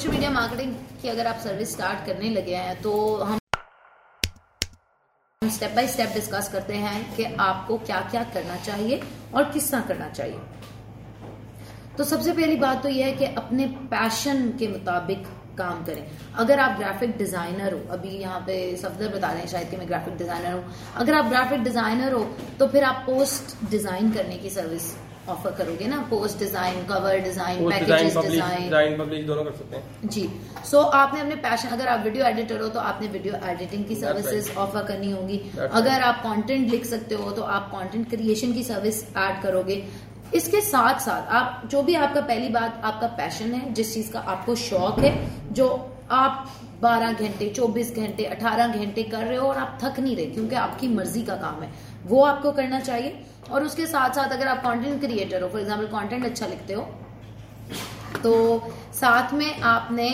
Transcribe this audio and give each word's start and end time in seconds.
Social 0.00 0.12
media 0.12 0.30
marketing 0.30 0.72
की 1.00 1.08
अगर 1.08 1.26
आप 1.26 1.38
सर्विस 1.38 1.72
स्टार्ट 1.72 2.04
करने 2.06 2.28
लगे 2.30 2.54
हैं 2.56 2.80
तो 2.82 2.92
हम 3.22 3.38
स्टेप 5.42 5.72
बाय 5.76 5.86
स्टेप 5.86 6.12
डिस्कस 6.14 6.48
करते 6.52 6.74
हैं 6.84 7.16
कि 7.16 7.24
आपको 7.40 7.76
क्या 7.80 8.00
क्या 8.10 8.22
करना 8.34 8.56
चाहिए 8.58 9.00
और 9.34 9.50
किस 9.52 9.70
तरह 9.70 9.80
करना 9.88 10.08
चाहिए। 10.10 10.38
तो 11.98 12.04
सबसे 12.04 12.32
पहली 12.32 12.56
बात 12.56 12.82
तो 12.82 12.88
यह 12.88 13.06
है 13.06 13.12
कि 13.12 13.24
अपने 13.34 13.66
पैशन 13.90 14.48
के 14.58 14.68
मुताबिक 14.68 15.26
काम 15.58 15.84
करें। 15.84 16.02
अगर 16.36 16.60
आप 16.60 16.78
ग्राफिक 16.78 17.16
डिज़ाइनर 17.18 17.72
हो, 17.72 17.80
अभी 17.90 18.16
यहाँ 18.16 18.40
पे 18.46 18.56
सफदर 18.76 19.14
बता 19.16 19.28
रहे 19.28 19.40
हैं 19.40 19.48
शायद 19.48 19.70
कि 19.70 19.76
मैं 19.76 19.88
ग्राफिक 19.88 20.16
डिज़ाइनर 20.16 20.52
हूँ। 20.52 20.64
अगर 20.96 21.14
आप 21.14 21.28
ग्राफिक 21.28 21.62
डिज़ाइनर 21.64 22.12
हो 22.12 22.24
तो 22.58 22.68
फिर 22.68 22.84
आप 22.84 23.04
पोस्ट 23.06 23.56
डिज़ाइन 23.70 24.12
करने 24.12 24.36
की 24.38 24.50
सर्विस 24.50 24.92
ऑफ़र 25.28 25.50
करोगे 25.54 25.86
ना 25.86 26.00
post 26.10 26.38
design 26.38 26.84
cover 26.86 27.18
design 27.20 27.68
packages 27.70 28.16
design 28.18 28.96
publish 28.98 29.24
दोनों 29.26 29.44
कर 29.44 29.52
सकते 29.52 29.76
हैं। 29.76 30.08
जी। 30.08 30.28
सो 30.64 30.76
so, 30.76 30.84
आपने 30.94 31.20
अपने 31.20 31.36
पैशन 31.38 31.68
अगर 31.70 31.88
आप 31.88 32.04
वीडियो 32.04 32.24
एडिटर 32.26 32.60
हो 32.60 32.68
तो 32.68 32.80
आपने 32.82 33.08
वीडियो 33.08 33.34
एडिटिंग 33.46 33.84
की 33.86 33.96
सर्विसेज़ 33.96 34.50
ऑफ़र 34.56 34.84
करनी 34.84 35.10
होगी। 35.10 35.40
अगर 35.58 36.00
आप 36.02 36.22
कंटेंट 36.24 36.70
लिख 36.70 36.84
सकते 36.86 37.14
हो 37.14 37.30
तो 37.30 37.42
आप 37.50 37.70
कंटेंट 37.74 38.08
क्रिएशन 38.10 38.52
की 38.52 38.62
सर्विस 38.64 39.02
ऐड 39.18 39.42
करोगे। 39.42 39.84
इसके 40.34 40.60
साथ 40.62 41.00
साथ 41.00 41.30
आप 41.34 41.62
जो 41.70 41.82
भी 41.82 41.94
आपका 41.96 42.20
पहली 42.22 42.48
बात 42.50 42.80
आपका 42.84 43.06
पैशन 43.16 43.54
है 43.54 43.72
जिस 43.74 43.94
चीज़ 43.94 44.12
का 44.12 44.20
आपको 44.28 44.54
शौक 44.58 44.98
है 45.00 45.14
जो 45.52 45.68
आप 46.12 46.46
12 46.82 47.12
घंटे 47.14 47.48
24 47.56 47.90
घंटे 47.96 48.24
18 48.32 48.76
घंटे 48.76 49.02
कर 49.04 49.24
रहे 49.24 49.36
हो 49.36 49.48
और 49.48 49.58
आप 49.58 49.78
थक 49.82 49.98
नहीं 50.00 50.14
रहे 50.16 50.26
क्योंकि 50.28 50.56
आपकी 50.58 50.88
मर्ज़ी 50.90 51.22
का 51.22 51.34
काम 51.38 51.62
है 51.62 51.70
वो 52.06 52.22
आपको 52.24 52.52
करना 52.52 52.80
चाहिए। 52.80 53.10
और 53.50 53.64
उसके 53.64 53.86
साथ 53.86 54.14
साथ 54.14 54.32
अगर 54.32 54.48
आप 54.48 54.62
कंटेंट 54.64 55.00
क्रिएटर 55.00 55.42
हो 55.42 55.48
फॉर 55.48 55.60
एग्ज़ाम्पल 55.60 55.86
कंटेंट 55.88 56.24
अच्छा 56.24 56.46
लिखते 56.46 56.74
हो 56.74 56.82
तो 58.22 58.32
साथ 58.94 59.32
में 59.34 59.60
आपने 59.68 60.10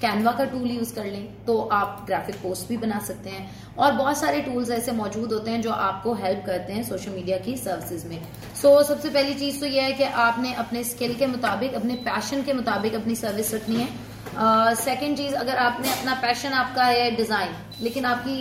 कैनवा 0.00 0.32
का 0.32 0.44
टूल 0.44 0.70
यूज़ 0.70 0.94
कर 0.94 1.04
लें 1.06 1.44
तो 1.44 1.58
आप 1.72 2.02
ग्राफिक 2.06 2.36
पोस्ट 2.36 2.68
भी 2.68 2.76
बना 2.76 2.98
सकते 3.00 3.30
हैं। 3.30 3.44
और 3.78 3.92
बहुत 3.92 4.18
सारे 4.18 4.40
टूल्स 4.42 4.70
ऐसे 4.70 4.92
मौजूद 4.92 5.32
होते 5.32 5.50
हैं 5.50 5.60
जो 5.62 5.70
आपको 5.70 6.14
हेल्प 6.14 6.42
करते 6.46 6.72
हैं 6.72 6.82
सोशल 6.84 7.10
मीडिया 7.10 7.38
की 7.38 7.56
सर्विसेज़ 7.56 8.06
में। 8.08 8.18
सो 8.62 8.68
so, 8.70 8.86
सबसे 8.88 9.08
पहली 9.10 9.34
चीज़ 9.34 9.60
तो 9.60 9.66
यह 9.66 9.84
है 9.84 9.92
कि 9.92 10.04
आपने 10.24 10.52
अपने 10.54 10.82
स्किल 10.84 11.14
के 11.14 11.26
मुताबिक 11.26 11.74
अपने 11.74 11.94
पैशन 12.04 12.42
के 12.42 12.52
मुताबिक 12.52 12.94
अपनी 12.94 13.14
सर्विस 13.16 13.54
रखनी 13.54 13.76
है। 13.76 14.74
सेकेंड 14.76 15.10
uh, 15.10 15.18
चीज़ 15.18 15.34
अगर 15.36 15.56
आपने 15.58 15.92
अपना 15.92 16.14
पैशन 16.22 16.52
आपका 16.54 16.84
है 16.84 17.10
डिज़ाइन 17.16 17.54
लेकिन 17.82 18.04
आपकी 18.04 18.36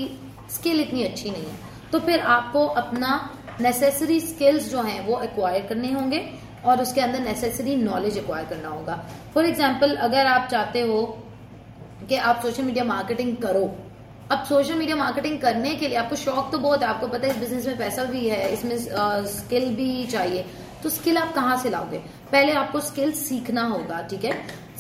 स्किल 0.51 0.81
इतनी 0.81 1.03
अच्छी 1.03 1.29
नहीं 1.29 1.43
है 1.43 1.57
तो 1.91 1.99
फिर 2.01 2.19
आपको 2.35 2.65
अपना 2.81 3.09
नेसेसरी 3.61 4.19
स्किल्स 4.21 4.69
जो 4.71 4.81
हैं, 4.81 5.05
वो 5.07 5.21
एक्वायर 5.21 5.65
करने 5.67 5.91
होंगे 5.91 6.19
और 6.65 6.81
उसके 6.81 7.01
अंदर 7.01 7.19
नेसेसरी 7.19 7.75
नॉलेज 7.75 8.17
एक्वायर 8.17 8.45
करना 8.45 8.69
होगा। 8.69 8.95
फॉर 9.33 9.45
एग्ज़ाम्पल 9.45 9.95
अगर 9.97 10.25
आप 10.27 10.47
चाहते 10.51 10.81
हो 10.81 11.01
कि 12.09 12.15
आप 12.17 12.41
सोशल 12.41 12.63
मीडिया 12.63 12.83
मार्केटिंग 12.85 13.35
करो, 13.37 13.65
अब 14.31 14.43
सोशल 14.45 14.75
मीडिया 14.75 14.95
मार्केटिंग 14.97 15.39
करने 15.39 15.73
के 15.75 15.87
लिए 15.87 15.97
आपको 15.97 16.15
शौक 16.15 16.51
तो 16.51 16.57
बहुत 16.59 16.83
है, 16.83 16.87
आपको 16.87 17.07
पता 17.07 17.27
है 17.27 17.33
इस 17.33 17.39
बिज़नेस 17.39 17.67
में 17.67 17.77
पैसा 17.77 18.03
भी 18.05 18.27
है, 18.29 18.51
इसमें 18.53 18.77
स्किल 19.29 19.73
भी 19.75 20.05
चाहिए 20.07 20.45
तो 20.83 20.89
स्किल 20.89 21.17
आप 21.17 21.33
कहाँ 21.33 21.57
से 21.57 21.69
लाओगे? 21.69 21.97
पहले 22.31 22.51
आपको 22.53 22.79
स्किल 22.81 23.11
सीखना 23.13 23.63
होगा, 23.65 24.01
ठीक 24.01 24.25
है? 24.25 24.31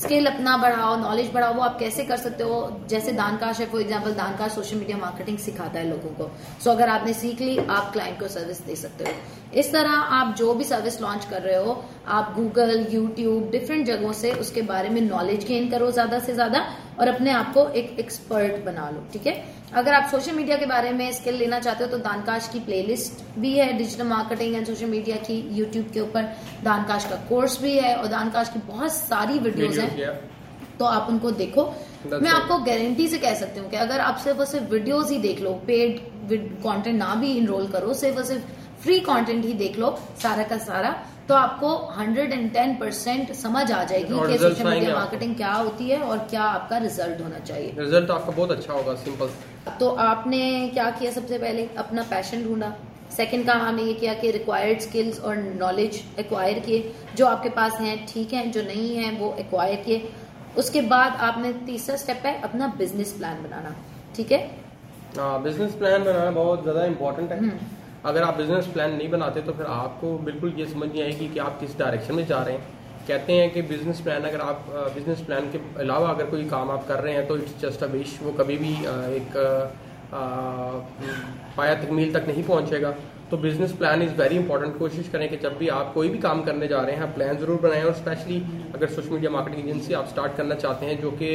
स्किल 0.03 0.25
अपना 0.25 0.55
बढ़ाओ 0.57 0.95
नॉलेज 0.99 1.31
बढ़ाओ 1.33 1.53
वो 1.53 1.61
आप 1.61 1.77
कैसे 1.79 2.03
कर 2.03 2.17
सकते 2.17 2.43
हो? 2.43 2.55
जैसे 2.89 3.11
दानकाश 3.13 3.59
है 3.59 3.65
for 3.65 3.81
example 3.81 4.13
Dankash 4.13 4.51
social 4.51 4.77
media 4.77 4.97
marketing 4.97 5.37
सिखाता 5.39 5.79
है 5.79 5.89
लोगों 5.89 6.09
को। 6.09 6.31
सो 6.63 6.69
so, 6.69 6.75
अगर 6.75 6.89
आपने 6.89 7.13
सीख 7.13 7.41
ली 7.41 7.57
आप 7.57 7.91
क्लाइंट 7.93 8.19
को 8.19 8.27
सर्विस 8.27 8.59
दे 8.65 8.75
सकते 8.75 9.03
हो। 9.03 9.11
इस 9.55 9.71
तरह 9.71 9.91
आप 10.17 10.35
जो 10.37 10.53
भी 10.53 10.63
सर्विस 10.63 11.01
लॉन्च 11.01 11.25
कर 11.25 11.41
रहे 11.41 11.55
हो 11.55 11.83
आप 12.09 12.33
गूगल 12.35 12.85
यूट्यूब 12.91 13.49
डिफरेंट 13.51 13.85
जगहों 13.87 14.11
से 14.13 14.31
उसके 14.41 14.61
बारे 14.63 14.89
में 14.89 15.01
नॉलेज 15.01 15.45
गेन 15.47 15.69
करो 15.69 15.89
ज़्यादा 15.91 16.19
से 16.19 16.33
ज़्यादा 16.33 16.65
और 16.99 17.07
अपने 17.07 17.31
आप 17.31 17.53
को 17.53 17.67
एक 17.71 17.95
एक्सपर्ट 17.99 18.63
बना 18.65 18.89
लो 18.89 19.03
ठीक 19.13 19.27
है? 19.27 19.35
अगर 19.73 19.93
आप 19.93 20.09
सोशल 20.11 20.35
मीडिया 20.35 20.57
के 20.57 20.65
बारे 20.65 20.91
में 20.91 21.11
स्किल 21.11 21.35
लेना 21.35 21.59
चाहते 21.59 21.83
हो 21.83 21.89
तो 21.91 21.97
दानकाश 21.99 22.49
की 22.53 22.59
प्लेलिस्ट 22.61 23.23
भी 23.39 23.53
है 23.57 23.71
digital 23.77 24.07
marketing 24.07 24.55
and 24.55 24.65
social 24.67 24.85
media 24.89 25.15
की 25.23 25.39
यूट्यूब 25.53 25.89
के 25.93 25.99
ऊपर 25.99 26.33
दानकाश 26.63 27.05
का 27.05 27.15
कोर्स 27.29 27.61
भी 27.61 27.77
है 27.77 27.95
और 27.95 28.07
दानकाश 28.09 28.49
की 28.49 28.59
बहुत 28.67 28.93
सारी 28.93 29.39
वीडियोज़ 29.39 29.79
हैं। 29.79 30.11
तो 30.79 30.85
आप 30.85 31.07
उनको 31.09 31.31
देखो। 31.31 31.63
That's 32.03 32.21
मैं 32.23 32.29
आपको 32.31 32.57
गारंटी 32.59 33.07
से 33.07 33.17
कह 33.17 33.33
सकती 33.35 33.59
हूँ 33.59 33.69
कि 33.69 33.77
अगर 33.77 33.99
आप 34.01 34.17
सिर्फ़ 34.17 34.39
और 34.39 34.45
सिर्फ़ 34.45 34.71
वीडियोज़ 34.71 35.11
ही 35.13 35.17
देख 35.19 35.41
लो 35.41 35.51
पेड 35.67 35.99
कंटेंट 36.31 36.95
ना 36.97 37.13
भी 37.15 37.31
इनरोल 37.37 37.67
करो 37.67 37.93
सिर्फ़ 37.93 38.17
और 38.17 38.23
सिर्फ़ 38.25 38.62
फ्री 38.83 38.99
कंटेंट 39.01 39.43
ही 39.45 39.53
देख 39.55 39.77
लो 39.79 39.97
सारा 40.21 40.43
का 40.43 40.57
सारा। 40.59 40.95
तो 41.27 41.33
आपको 41.35 41.67
110 41.97 42.75
परसेंट 42.79 43.31
समझ 43.35 43.71
आ 43.71 43.83
जाएगी 43.83 44.19
कि 44.21 44.37
सोशल 44.37 44.69
मीडिया 44.69 44.95
मार्केटिंग 44.95 45.35
क्या 45.35 45.51
होती 45.51 45.89
है 45.89 45.99
और 46.01 46.17
क्या 46.29 46.41
आपका 46.45 46.77
रिज़ल्ट 46.79 47.21
होना 47.21 47.39
चाहिए। 47.41 47.73
रिज़ल्ट 47.77 48.11
आपका 48.11 48.31
बहुत 48.31 48.51
अच्छा 48.51 48.73
होगा 48.73 48.95
सिंपल 49.03 49.29
तो 49.79 49.89
आपने 50.05 50.41
क्या 50.73 50.89
किया 50.91 51.11
सबसे 51.11 51.37
पहले? 51.37 51.67
अपना 51.77 52.03
पैशन 52.09 52.43
ढूंढा। 52.43 52.73
सेकेंड 53.11 53.45
काम 53.47 53.61
आपने 53.61 53.83
ये 53.83 53.93
किया 53.93 54.13
कि 54.15 54.31
रिक्वायर्ड 54.31 54.79
स्किल्स 54.81 55.19
और 55.21 55.37
नॉलेज 55.37 56.01
एक्वायर 56.19 56.59
किए। 56.59 56.93
जो 57.15 57.25
आपके 57.27 57.49
पास 57.51 57.79
हैं 57.81 57.95
ठीक 58.07 58.33
है 58.33 58.45
जो 58.51 58.61
नहीं 58.63 58.95
है 58.95 59.11
वो 59.17 59.33
एक्वायर 59.39 59.75
किए। 59.85 60.09
उसके 60.57 60.81
बाद 60.89 61.15
आपने 61.27 61.53
तीसरा 61.67 61.95
स्टेप 61.97 62.25
है 62.25 62.39
अपना 62.41 62.67
बिज़नेस 62.77 63.11
प्लान 63.13 63.43
बनाना। 63.43 63.75
ठीक 64.15 64.31
है? 64.31 64.39
बिज़नेस 65.15 65.69
हाँ, 65.69 65.79
प्लान 65.79 66.03
बनाना 66.03 66.31
बहुत 66.33 66.61
ज़्यादा 66.63 66.85
इम्पोर्टेंट 66.85 67.31
है। 67.31 67.37
हम्म। 67.39 67.72
अगर 68.05 68.23
आप 68.23 68.37
बिज़नेस 68.37 68.65
प्लान 68.67 68.93
नहीं 68.93 69.09
बनाते 69.09 69.41
तो 69.41 69.51
फिर 69.53 69.65
आपको 69.67 70.17
बिल्कुल 70.25 70.53
ये 70.57 70.65
समझ 70.67 70.89
नहीं 70.89 71.03
आएगी 71.03 71.27
कि 71.29 71.39
आप 71.39 71.59
किस 71.59 71.77
डायरेक्शन 71.79 72.15
में 72.15 72.25
जा 72.27 72.41
रहे 72.41 72.55
हैं। 72.55 72.81
कहते 73.07 73.33
हैं 73.33 73.49
कि 73.53 73.61
बिज़नेस 73.69 73.99
प्लान 74.01 74.23
अगर 74.23 74.41
आप 74.41 74.65
बिज़नेस 74.95 75.21
प्लान 75.21 75.49
के 75.51 75.59
अलावा 75.81 76.09
अगर 76.09 76.25
कोई 76.25 76.45
काम 76.49 76.71
आप 76.71 76.87
कर 76.87 76.99
रहे 76.99 77.13
हैं 77.13 77.27
तो 77.27 77.37
इट्स 77.37 77.59
जस्ट 77.61 77.83
अ 77.83 77.87
विश 77.93 78.19
वो 78.23 78.31
कभी 78.33 78.57
भी 78.57 78.73
एक 79.15 79.37
पाया 81.57 81.75
तकमील 81.75 82.13
तक 82.13 82.27
नहीं 82.27 82.43
पहुंचेगा। 82.43 82.93
तो 83.33 83.37
business 83.37 83.71
plan 83.73 84.01
is 84.01 84.11
very 84.13 84.35
important 84.35 84.77
कोशिश 84.79 85.07
करें 85.09 85.27
कि 85.29 85.37
जब 85.43 85.55
भी 85.57 85.67
आप 85.75 85.93
कोई 85.93 86.09
भी 86.09 86.17
काम 86.19 86.41
करने 86.43 86.67
जा 86.67 86.79
रहे 86.79 86.95
हैं 86.95 87.13
प्लान 87.13 87.37
ज़रूर 87.37 87.59
बनाएँ 87.61 87.83
और 87.83 87.93
स्पेशली 87.93 88.35
अगर 88.75 88.87
सोशल 88.87 89.09
मीडिया 89.09 89.31
मार्केटिंग 89.31 89.69
एजेंसी 89.69 89.93
आप 89.93 90.07
स्टार्ट 90.07 90.35
करना 90.37 90.55
चाहते 90.55 90.85
हैं, 90.85 90.99
जो 91.01 91.11
कि 91.11 91.29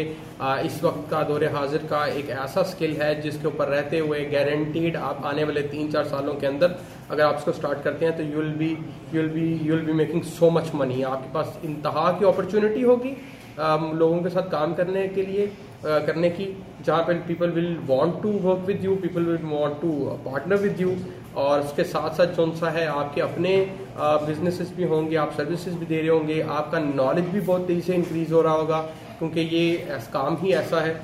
इस 0.66 0.82
वक्त 0.84 1.10
का 1.10 1.22
दौरे 1.22 1.46
हाजिर 1.54 1.86
का 1.90 2.04
एक 2.12 2.30
ऐसा 2.36 2.62
स्किल 2.72 2.96
है 3.00 3.10
जिसके 3.20 3.48
ऊपर 3.48 3.68
रहते 3.68 3.98
हुए 3.98 4.20
गारंटीड 4.26 4.96
आप 4.98 5.26
आने 5.26 5.44
वाले 5.44 5.62
तीन 5.74 5.90
चार 5.92 6.04
सालों 6.04 6.34
के 6.34 6.46
अंदर 6.46 6.78
अगर 7.10 7.24
आप 7.24 7.38
इसको 7.38 7.52
स्टार्ट 7.52 7.82
करते 7.84 8.06
हैं 8.06 8.16
तो 8.16 8.22
you 8.24 8.40
will 8.40 8.54
be 8.54 8.70
you 9.14 9.22
will 9.22 9.30
be 9.30 9.48
you 9.68 9.74
will 9.74 9.84
be 9.86 9.92
making 10.02 10.22
so 10.30 10.50
much 10.50 10.74
money 10.74 11.02
आपके 11.10 11.32
पास 11.34 11.58
इंतहा 11.64 12.10
की 12.18 12.26
अपॉर्चुनिटी 12.26 12.82
होगी 12.82 13.16
लोगों 13.60 14.22
के 14.22 14.28
साथ 14.30 14.50
काम 14.50 14.74
करने 14.74 15.08
के 15.08 15.22
लिए 15.22 15.50
करने 15.84 16.28
की, 16.30 16.44
जहाँ 16.86 17.02
पे 17.04 17.14
people 17.26 17.50
will 17.50 17.76
want 17.86 18.22
to 18.22 18.30
work 18.42 18.64
with 18.66 18.84
you 18.84 18.94
people 18.96 19.24
will 19.24 19.38
want 19.44 19.80
to 19.80 19.90
partner 20.24 20.56
with 20.56 20.80
you 20.80 20.94
और 21.36 21.60
उसके 21.60 21.84
साथ 21.84 22.16
साथ 22.16 22.34
जो 22.34 22.50
सा 22.56 22.70
है, 22.70 22.86
आपके 22.88 23.20
अपने 23.20 23.56
बिजनेसेस 23.98 24.72
भी 24.76 24.84
होंगे, 24.84 25.16
आप 25.16 25.32
सर्विसेज़ 25.32 25.74
भी 25.76 25.86
दे 25.86 25.98
रहे 25.98 26.08
होंगे, 26.08 26.40
आपका 26.40 26.78
नॉलेज 26.80 27.24
भी 27.26 27.40
बहुत 27.42 27.66
तेज़ी 27.66 27.82
से 27.82 27.94
इंक्रीज 27.94 28.32
हो 28.32 28.40
रहा 28.42 28.54
होगा, 28.54 28.80
क्योंकि 29.18 29.40
ये 29.40 29.98
काम 30.12 30.36
ही 30.36 30.52
ऐसा 30.54 30.80
है। 30.80 30.94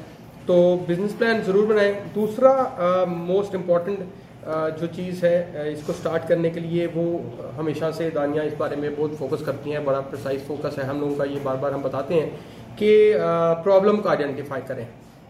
तो 0.47 0.55
बिज़नेस 0.89 1.13
प्लान 1.15 1.43
ज़रूर 1.43 1.67
बनाएँ। 1.67 1.93
दूसरा 2.15 3.07
मोस्ट 3.09 3.55
इंपॉर्टेंट 3.55 3.99
जो 4.79 4.87
चीज़ 4.89 5.25
है 5.27 5.73
इसको 5.73 5.93
स्टार्ट 5.93 6.27
करने 6.29 6.51
के 6.51 6.61
लिए 6.61 6.87
वो 6.89 7.05
हमेशा 7.57 7.91
से 7.91 8.11
दानिया 8.11 8.43
इस 8.45 8.57
बारे 8.57 8.77
में 8.77 8.95
बहुत 8.97 9.15
फोकस 9.17 9.43
करती 9.43 9.71
हैं, 9.71 9.85
बड़ा 9.85 10.01
प्रिसाइज 10.03 10.47
फोकस 10.49 10.77
है 10.79 10.85
हम 10.87 11.01
लोगों 11.01 11.15
का, 11.17 11.25
ये 11.25 11.41
बार 11.41 11.57
बार 11.57 11.73
हम 11.73 11.83
बताते 11.83 12.15
हैं 12.15 12.29
कि 12.77 12.91
प्रॉब्लम 13.65 13.97
को 13.97 14.09
आइडेंटिफाई 14.09 14.61
करें। 14.69 14.87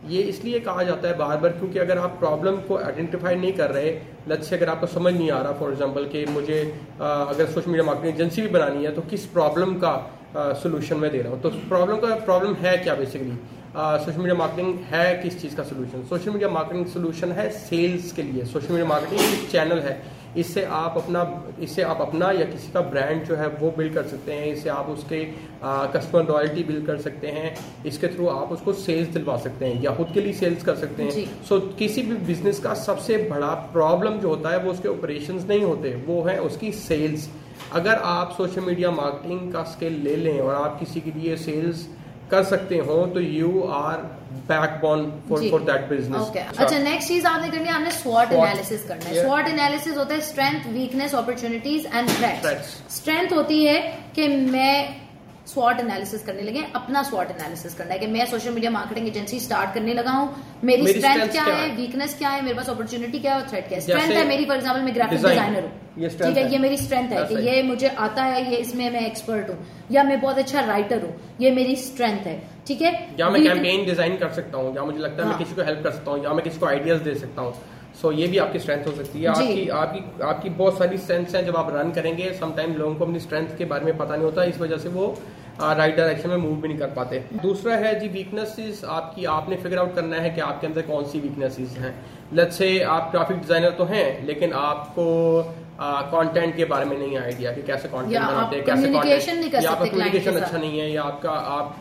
ये 0.09 0.23
इसलिए 0.23 0.61
कहा 0.61 0.83
जाता 0.83 1.09
है 1.09 1.17
बार 1.17 1.37
बार 1.37 1.53
क्योंकि 1.53 1.79
अगर 1.79 1.99
आप 1.99 2.17
प्रॉब्लम 2.19 2.57
को 2.61 2.77
आइडेंटिफाई 2.79 3.35
नहीं 3.35 3.53
कर 3.53 3.71
रहे 3.71 3.91
लक्ष्य 4.29 4.57
अगर 4.57 4.69
आपको 4.69 4.87
समझ 4.87 5.13
नहीं 5.15 5.31
आ 5.31 5.41
रहा 5.43 5.53
फॉर 5.53 5.71
एग्ज़ाम्पल 5.73 6.05
कि 6.05 6.25
मुझे 6.27 6.59
आ, 7.01 7.09
अगर 7.09 7.47
सोशल 7.47 7.71
मीडिया 7.71 7.87
मार्केटिंग 7.87 8.15
एजेंसी 8.15 8.43
भी 8.43 8.49
बनानी 8.49 8.85
है 8.85 8.95
तो 8.95 9.03
किस 9.03 9.27
प्रॉब्लम 9.27 9.75
का 9.85 9.95
सोल्यूशन 10.37 10.97
मैं 10.97 11.11
दे 11.11 11.23
रहा 11.23 11.33
हूँ? 11.33 11.41
तो 11.43 11.51
प्रॉब्लम 11.51 11.97
का 11.97 12.15
प्रॉब्लम 12.25 12.55
है 12.55 12.77
क्या 12.77 12.95
बेसिकली 12.95 13.39
सोशल 13.77 14.19
मीडिया 14.19 14.35
मार्केटिंग 14.35 14.79
है 14.91 15.15
किस 15.23 15.41
चीज़ 15.41 15.55
का 15.57 15.63
solution 15.63 16.03
social 16.09 16.31
media 16.31 16.49
marketing 16.49 16.87
solution 16.89 17.33
है 17.33 17.49
सेल्स 17.51 18.13
के 18.13 18.23
लिए। 18.23 18.45
सोशल 18.45 18.69
मीडिया 18.69 18.89
मार्केटिंग 18.89 19.21
एक 19.21 19.49
चैनल 19.51 19.79
है। 19.79 20.03
इससे 20.37 20.65
आप 20.65 20.95
अपना 20.97 21.23
इससे 21.63 21.83
आप 21.83 22.01
अपना 22.01 22.31
या 22.33 22.45
किसी 22.45 22.71
का 22.73 22.81
ब्रांड 22.93 23.25
जो 23.25 23.37
है 23.37 23.49
वो 23.51 23.71
बिल्ड 23.77 23.95
कर 23.95 24.03
सकते 24.07 24.33
हैं। 24.33 24.53
इससे 24.53 24.69
आप 24.69 24.89
उसके 24.91 25.23
कस्टमर 25.65 26.25
रॉयल्टी 26.27 26.65
बिल्ड 26.65 26.87
कर 26.87 26.99
सकते 26.99 27.29
हैं। 27.29 27.55
इसके 27.87 28.09
थ्रू 28.09 28.27
आप 28.29 28.53
उसको 28.53 28.73
सेल्स 28.75 29.09
दिलवा 29.09 29.37
सकते 29.39 29.67
हैं 29.67 29.83
या 29.83 29.95
खुद 29.97 30.11
के 30.15 30.21
लिए 30.21 30.33
सेल्स 30.35 30.65
कर 30.65 30.75
सकते 30.77 31.03
हैं। 31.03 31.11
सो 31.11 31.59
so, 31.59 31.79
किसी 31.79 32.03
भी 32.03 32.17
बिज़नेस 32.27 32.61
का 32.61 32.75
सबसे 32.85 33.17
बड़ा 33.31 33.53
प्रॉब्लम 33.73 34.19
जो 34.19 34.29
होता 34.29 34.51
है 34.51 34.59
वो 34.59 34.71
उसके 34.71 34.89
ऑपरेशन 34.89 35.45
नहीं 35.49 35.65
होते। 35.65 35.95
वो 36.07 36.23
है 36.23 36.39
उसकी 36.43 36.73
सेल्स 36.79 37.29
अगर 37.73 37.95
आप 38.05 38.35
सोशल 38.37 38.61
मीडिया 38.61 38.91
मार्केटिंग 38.93 39.53
का 39.53 39.63
स्किल 39.65 40.01
ले 40.05 40.17
लें 40.17 40.41
और 40.41 40.55
आप 40.55 40.79
किसी 40.81 41.01
के 41.01 41.19
लिए 41.19 41.37
सेल्स 41.39 41.87
कर 42.31 42.45
सकते 42.45 42.79
हो 42.89 42.97
तो 43.15 43.21
you 43.21 43.63
are 43.75 43.97
backbone 44.49 45.05
for 45.29 45.49
for 45.51 45.61
that 45.63 45.89
business 45.89 46.37
अच्छा 46.59 46.79
नेक्स्ट 46.79 47.09
चीज़ 47.09 47.27
आपने 47.27 47.49
करनी 47.51 47.69
है 47.69 47.75
आपने 47.75 47.91
स्वॉट 47.93 48.33
एनालिसिस 48.33 48.85
करना 48.89 49.05
है। 49.05 49.23
स्वॉट 49.23 49.49
एनालिसिस 49.49 49.97
होता 49.97 50.15
है 50.15 50.21
strength 50.31 50.67
weakness 50.73 51.15
opportunities 51.15 51.87
and 51.95 52.09
threats 52.11 52.77
strength 52.97 53.33
होती 53.33 53.65
है 53.65 53.81
कि 54.17 54.29
मैं 54.29 55.04
स्वॉट 55.55 55.81
एनालिसिस 55.81 56.23
करने 56.25 56.43
लगे 56.43 56.65
अपना 56.75 57.03
स्वॉट 57.03 57.31
एनालिसिस 57.31 57.75
करना 57.75 57.93
है 57.93 57.99
कि 57.99 58.07
मैं 58.09 58.27
social 58.27 58.51
media 58.51 58.71
marketing 58.71 59.09
agency 59.09 59.41
start 59.41 59.75
करने 59.75 59.95
लगा 59.95 60.11
हूँ 60.13 60.29
मेरी 60.65 60.93
स्ट्रेंथ 60.93 61.29
क्या 61.31 61.45
है 61.45 61.69
वीकनेस 61.77 62.17
क्या 62.19 62.29
है 62.31 62.43
मेरे 62.45 62.57
पास 62.57 62.69
अपॉर्चुनिटी 62.71 63.19
क्या 63.19 63.35
है 63.35 63.43
और 63.43 63.49
थ्रेट 63.51 63.69
क्या 63.69 63.79
है? 63.79 63.85
स्ट्रेंथ 63.85 64.17
है 64.17 64.27
मेरी 64.29 64.45
फॉर 64.45 64.57
एग्ज़ाम्पल 64.57 64.83
मैं 64.83 64.95
ग्राफिक 64.95 65.19
डिज़ाइनर 65.19 65.63
हूँ। 65.63 66.09
ठीक 66.11 66.37
है 66.37 66.51
ये 66.53 66.59
मेरी 66.59 66.77
स्ट्रेंथ 66.79 67.11
है 67.11 67.25
कि 67.27 67.35
ये 67.49 67.63
मुझे 67.65 67.89
आता 68.07 68.23
है 68.25 68.51
ये 68.51 68.57
इसमें 68.59 68.89
मैं 68.93 69.07
एक्सपर्ट 69.07 69.51
हूँ 69.51 69.59
या 69.93 70.03
मैं 70.05 70.21
बहुत 70.21 70.39
अच्छा 70.39 70.61
राइटर 70.67 71.03
हूँ 71.03 71.15
ये 71.41 71.51
मेरी 71.53 71.77
स्ट्रेंथ 71.83 72.27
है। 72.27 72.41
ठीक 72.67 72.83
है? 72.83 72.93
या 73.21 73.29
मैं 73.31 73.43
कैंपेन 73.45 73.85
डिज़ाइन 73.87 74.17
कर 74.19 74.33
सकता 74.33 74.59
हूँ 74.59 74.75
या 74.77 74.85
मुझे 74.85 74.99
लगता 74.99 75.23
है 75.23 75.29
मैं 75.29 75.35
हाँ। 75.35 75.39
किसी 75.39 75.55
को 75.55 75.63
हेल्प 75.63 75.83
कर 75.85 75.91
सकता 75.91 76.11
हूँ 76.11 76.25
या 76.25 76.33
मैं 76.33 76.45
किसी 76.45 76.59
को 76.59 76.67
आइडियाज़ 76.67 77.03
दे 77.03 77.15
सकता 77.17 77.43
हूँ। 77.43 77.55
सो 77.95 78.09
so, 78.09 78.19
ये 78.19 78.27
भी 78.29 78.39
आपकी 78.39 78.59
स्ट्रेंथ 78.59 78.87
हो 78.87 78.93
सकती 78.93 79.21
है। 79.21 79.27
आपकी 79.29 79.69
आपकी 79.71 80.23
आपकी 80.25 80.51
बहुत 80.53 80.79
सारी 80.79 80.97
स्ट्रेंथ्स 80.99 81.35
हैं 81.35 81.45
जब 81.47 81.57
आप 81.57 81.69
रन 81.75 81.91
करेंगे 81.93 82.33
समटाइम 82.41 82.75
लोगों 82.77 82.95
को 82.95 83.05
अपनी 83.05 83.21
स्ट्रेंथ 83.21 83.57
के 83.59 83.65
बारे 83.73 83.85
में 83.85 83.97
पता 83.99 84.15
नहीं 84.15 84.25
होता 84.25 84.45
इस 84.45 84.59
वजह 84.61 84.79
से 84.79 84.89
वो 84.89 85.07
राइट 85.61 85.97
डायरेक्शन 85.97 86.29
में 86.29 86.37
मूव 86.37 86.61
भी 86.61 86.69
नहीं 86.69 86.79
कर 86.79 86.87
पाते। 86.93 87.23
दूसरा 87.43 87.75
है 87.77 87.99
जी 88.01 88.09
वीकनेसेस 88.11 88.85
आपकी 88.91 89.25
आपने 89.33 89.57
फिगर 89.57 89.79
आउट 89.79 89.95
करना 89.95 90.17
है 90.19 90.31
कि 90.31 90.41
आपके 90.43 90.67
अंदर 90.67 90.83
कौन 90.85 91.05
सी 91.07 91.21
वीकनेसेस 91.21 91.77
हैं। 91.79 91.95
लेट्स 92.35 92.57
से 92.59 92.79
आप 92.93 93.11
ग्राफिक 93.11 93.39
डिज़ाइनर 93.39 93.71
तो 93.79 93.85
हैं 93.87 94.27
लेकिन 94.27 94.53
आपको 94.61 95.05
कंटेंट 96.11 96.57
के 96.57 96.65
बारे 96.65 96.85
में 96.85 96.97
नहीं 96.99 97.17
आइडिया 97.19 97.53
कि 97.53 97.63
कैसे 97.63 97.89
कंटेंट 97.89 98.17
बनाते 98.17 98.57
हैं 98.57 98.65
कैसे 98.65 98.89
कंटेंट 98.89 99.55
या 99.55 99.71
आपका 99.71 99.85
कम्युनिकेशन 99.85 100.37
अच्छा 100.37 100.59
नहीं 100.59 100.79
है 100.79 100.91
या 100.91 101.03
आपका 101.03 101.31
आप 101.31 101.77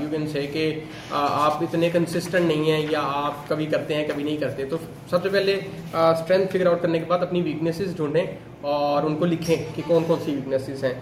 यू 0.00 0.08
कैन 0.10 0.26
से 0.32 0.42
कि 0.48 0.64
आप 1.12 1.62
इतने 1.62 1.90
कंसिस्टेंट 1.90 2.46
नहीं 2.46 2.70
है 2.70 2.80
या 2.92 3.00
आप 3.00 3.46
कभी 3.50 3.66
करते 3.66 3.94
हैं 3.94 4.08
कभी 4.08 4.24
नहीं 4.24 4.38
करते। 4.38 4.64
तो 4.64 4.78
सबसे 5.10 5.28
पहले 5.28 5.56
स्ट्रेंथ 6.22 6.46
फिगर 6.46 6.68
आउट 6.68 6.82
करने 6.82 6.98
के 6.98 7.06
बाद 7.06 7.22
अपनी 7.22 7.42
वीकनेसेस 7.42 7.96
ढूंढें 7.98 8.26
और 8.70 9.06
उनको 9.06 9.24
लिखें 9.26 9.72
कि 9.74 9.82
कौन 9.82 10.04
कौन 10.04 10.18
सी 10.20 10.34
वीकनेसेस 10.34 10.84
हैं। 10.84 10.94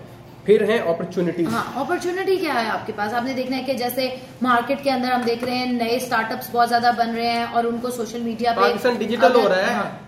फिर 0.49 0.63
है 0.65 0.79
अपॉर्चुनिटी 0.89 1.45
हाँ 1.45 1.63
अपॉर्चुनिटी 1.77 2.37
क्या 2.39 2.53
है 2.55 2.69
आपके 2.71 2.93
पास? 2.93 3.13
आपने 3.15 3.35
देखना 3.35 3.57
है 3.57 3.63
कि 3.65 3.75
जैसे 3.77 4.05
मार्केट 4.43 4.83
के 4.83 4.91
अंदर 4.91 5.13
हम 5.13 5.25
देख 5.25 5.45
रहे 5.45 5.57
हैं 5.57 5.73
नए 5.73 5.99
स्टार्टअप्स 6.01 6.51
बहुत 6.53 6.69
ज़्यादा 6.69 6.93
बन 7.01 7.11
रहे 7.13 7.27
हैं 7.29 7.47
और 7.53 7.67
उनको 7.67 7.91
सोशल 7.93 8.21
मीडिया 8.23 8.53
पे 8.53 8.61
पाकिस्तान 8.61 8.99
डिजिटल 8.99 9.33
हो 9.33 9.47
रहा 9.49 9.59
है। 9.59 9.75
हाँ, 9.75 10.08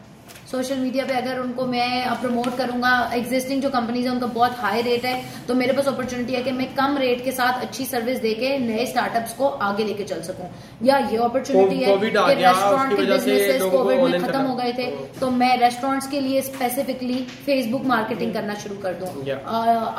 सोशल 0.50 0.76
मीडिया 0.76 1.05
पे 1.06 1.14
अगर 1.14 1.38
उनको 1.38 1.64
मैं 1.67 2.20
प्रमोट 2.20 2.56
करूँगा 2.56 2.91
एग्जिस्टिंग 3.14 3.61
जो 3.62 3.69
कंपनीज़ 3.70 4.06
है 4.06 4.12
उनका 4.12 4.26
बहुत 4.29 4.56
हाई 4.58 4.81
रेट 4.82 5.05
है 5.05 5.12
तो 5.49 5.55
मेरे 5.55 5.73
पास 5.73 5.88
अपॉर्चुनिटी 5.88 6.35
है 6.35 6.43
कि 6.43 6.52
मैं 6.52 6.67
कम 6.75 6.97
रेट 6.99 7.23
के 7.25 7.32
साथ 7.32 7.61
अच्छी 7.62 7.85
सर्विस 7.87 8.19
देके 8.20 8.49
नए 8.61 8.87
स्टार्टअप्स 8.87 9.35
को 9.35 9.49
आगे 9.67 9.85
लेके 9.85 10.05
चल 10.05 10.23
सकूँ। 10.23 10.49
या 10.82 10.97
ये 11.11 11.17
अपॉर्चुनिटी 11.19 11.76
है 11.76 11.97
कि 11.99 12.35
रेस्टोरेंट 12.35 12.97
के 12.97 13.02
बिजनेसेस 13.02 13.62
कोविड 13.73 14.00
में 14.02 14.23
खत्म 14.23 14.41
हो 14.41 14.55
गए 14.56 14.73
थे 14.73 14.87
तो 15.20 15.31
मैं 15.32 15.56
रेस्टोरेंट्स 15.61 16.08
के 16.08 16.20
लिए 16.20 16.43
स्पेसिफिकली 16.43 17.23
फेसबुक 17.46 17.85
मार्केटिंग 17.87 18.35
करना 18.35 18.55
शुरू 18.64 18.76
कर 18.82 18.94
दूँ। 18.94 19.08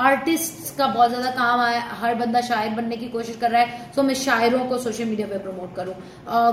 आर्टिस्ट 0.10 0.76
का 0.78 0.88
बहुत 0.90 1.10
ज़्यादा 1.10 1.32
काम 1.32 1.60
आया 1.62 1.82
हर 2.02 2.16
बंदा 2.16 2.42
शायर 2.50 2.76
बनने 2.76 2.98
की 2.98 3.08
कोशिश 3.10 3.36
कर 3.42 3.52
रहा 3.52 3.62
है 3.62 3.90
सो 3.96 4.04
मैं 4.04 4.16
शायरों 4.18 4.66
को 4.66 4.78
सोशल 4.80 5.06
मीडिया 5.06 5.28
पे 5.28 5.38
प्रमोट 5.40 5.76
करूँ। 5.76 5.96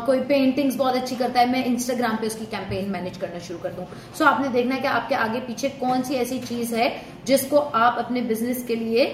कोई 0.06 0.20
पेंटिंग्स 0.30 0.76
बहुत 0.76 0.96
अच्छी 0.96 1.16
करता 1.16 1.40
है 1.40 1.50
मैं 1.52 1.64
इंस्टाग्राम 1.66 2.16
पे 2.16 2.26
उसकी 2.26 2.46
कैंपेन 2.48 2.90
मैनेज 2.90 3.16
करना 3.18 3.38
शुरू 3.48 3.58
कर 3.58 3.72
दूँ। 3.72 3.86
सो 4.18 4.24
so, 4.24 4.30
आपने 4.30 4.48
देखना 4.48 4.74
है 4.74 4.80
कि 4.80 4.88
आपके 4.88 5.14
आगे 5.14 5.40
पीछे 5.40 5.68
कौन 5.68 6.02
सी 6.02 6.14
ऐसी 6.14 6.38
चीज़ 6.40 6.74
है 6.76 7.02
जिसको 7.26 7.58
आप 7.58 7.98
अपने 7.98 8.20
बिज़नेस 8.20 8.64
के 8.64 8.74
लिए 8.74 9.06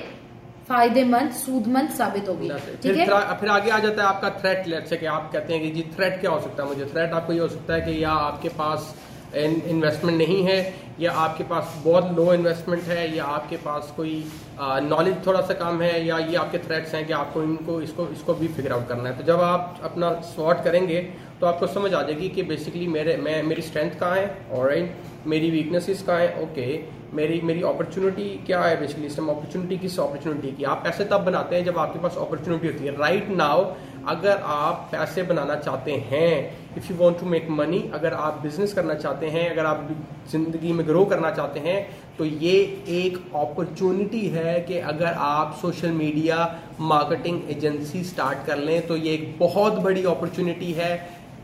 फ़ायदेमंद 0.69 1.33
सूदमंद 1.33 1.91
साबित 1.91 2.29
होगी। 2.29 2.49
ठीक 2.83 2.97
है? 2.97 3.07
फिर 3.37 3.49
आगे 3.49 3.71
आ 3.71 3.79
जाता 3.79 4.03
है 4.03 4.09
आपका 4.09 4.31
थ्रेट 4.31 4.67
लेट 4.67 4.87
से 4.87 4.97
कि 4.97 5.07
आप 5.07 5.31
कहते 5.33 5.55
हैं 5.55 5.63
कि 5.63 5.71
जी 5.71 5.83
थ्रेट 5.97 6.21
क्या 6.21 6.31
हो 6.31 6.41
सकता 6.41 6.63
है? 6.63 6.69
मुझे 6.69 6.85
थ्रेट 6.85 7.13
आपको 7.13 7.33
ये 7.33 7.41
हो 7.41 7.49
सकता 7.49 7.75
है 7.75 7.81
कि 7.81 8.05
या 8.05 8.11
आपके 8.11 8.49
पास 8.49 8.95
इन्वेस्टमेंट 9.37 10.17
नहीं 10.19 10.43
है, 10.45 10.75
या 11.01 11.13
आपके 11.13 11.45
पास 11.45 11.75
बहुत 11.85 12.11
लो 12.17 12.33
इन्वेस्टमेंट 12.35 12.83
है, 12.85 13.17
या 13.17 13.25
आपके 13.27 13.57
पास 13.57 13.93
कोई 13.97 14.25
नॉलेज 14.61 15.15
थोड़ा 15.27 15.41
सा 15.41 15.55
कम 15.55 15.83
है, 15.83 16.07
या 16.07 16.19
ये 16.21 16.37
आपके 16.37 16.59
थ्रेट्स 16.59 16.95
हैं 16.95 17.07
कि 17.07 17.13
आपको 17.15 17.43
इनको, 17.43 17.81
इसको 17.83 18.09
इसको 18.09 18.35
भी 18.35 18.49
फिगर 18.49 18.73
आउट 18.73 18.89
करना 18.89 19.09
है। 19.09 19.17
तो 19.19 19.25
जब 19.25 19.41
आप 19.43 19.81
अपना 19.85 20.13
सॉर्ट 20.27 20.65
करेंगे 20.65 21.01
तो 21.41 21.47
आपको 21.47 21.67
समझ 21.67 21.93
आ 21.95 22.03
जाएगी 22.03 22.29
कि 22.29 22.43
बेसिकली 22.45 22.87
मेरे, 22.89 23.17
मैं, 23.17 23.43
मेरी 23.43 23.63
स्ट्रेंथ 23.63 23.99
कहाँ 24.01 24.17
है? 24.17 24.27
और 24.53 24.89
मेरी 25.27 25.51
वीकनेसेस 25.51 26.03
कहाँ 26.03 26.19
है? 26.21 26.43
ओके 26.43 27.03
मेरी 27.15 27.41
मेरी 27.41 27.63
अपॉर्चुनिटी 27.63 28.29
क्या 28.47 28.61
है 28.61 28.79
बेसिकली 28.81 29.07
इस 29.07 29.17
टाइम 29.17 29.29
अपॉर्चुनिटी 29.29 29.77
किस 29.79 29.99
अपॉर्चुनिटी 30.01 30.51
की? 30.53 30.65
आप 30.65 30.81
पैसे 30.85 31.05
तब 31.05 31.25
बनाते 31.25 31.57
हैं 31.57 31.65
जब 31.65 31.79
आपके 31.79 31.99
पास 31.99 32.17
अपॉर्चुनिटी 32.21 32.67
होती 32.67 32.85
है। 32.85 32.97
राइट 32.99 33.29
नाउ 33.33 33.65
अगर 34.09 34.43
आप 34.47 34.89
पैसे 34.93 35.23
बनाना 35.23 35.55
चाहते 35.57 35.93
हैं 36.11 36.77
if 36.77 36.93
you 36.93 36.97
want 36.99 37.19
to 37.21 37.27
make 37.27 37.49
money 37.51 37.79
अगर 37.95 38.15
आप 38.15 38.41
बिज़नेस 38.43 38.73
करना 38.75 38.95
चाहते 38.95 39.29
हैं, 39.29 39.49
अगर 39.51 39.67
आप 39.67 39.89
ज़िंदगी 40.31 40.73
में 40.73 40.87
ग्रो 40.87 41.05
करना 41.05 41.31
चाहते 41.31 41.61
हैं 41.61 41.87
तो 42.19 42.25
ये 42.25 42.53
एक 42.91 43.17
अपॉर्चुनिटी 43.37 44.27
है 44.29 44.61
कि 44.61 44.79
अगर 44.91 45.13
आप 45.25 45.57
social 45.63 45.93
media 45.93 46.39
marketing 46.83 47.51
agency 47.51 48.03
start 48.05 48.47
कर 48.47 48.59
लें 48.59 48.87
तो 48.87 48.97
ये 48.97 49.15
एक 49.15 49.37
बहुत 49.39 49.79
बड़ी 49.81 50.05
अपॉर्चुनिटी 50.07 50.73
है। 50.73 50.93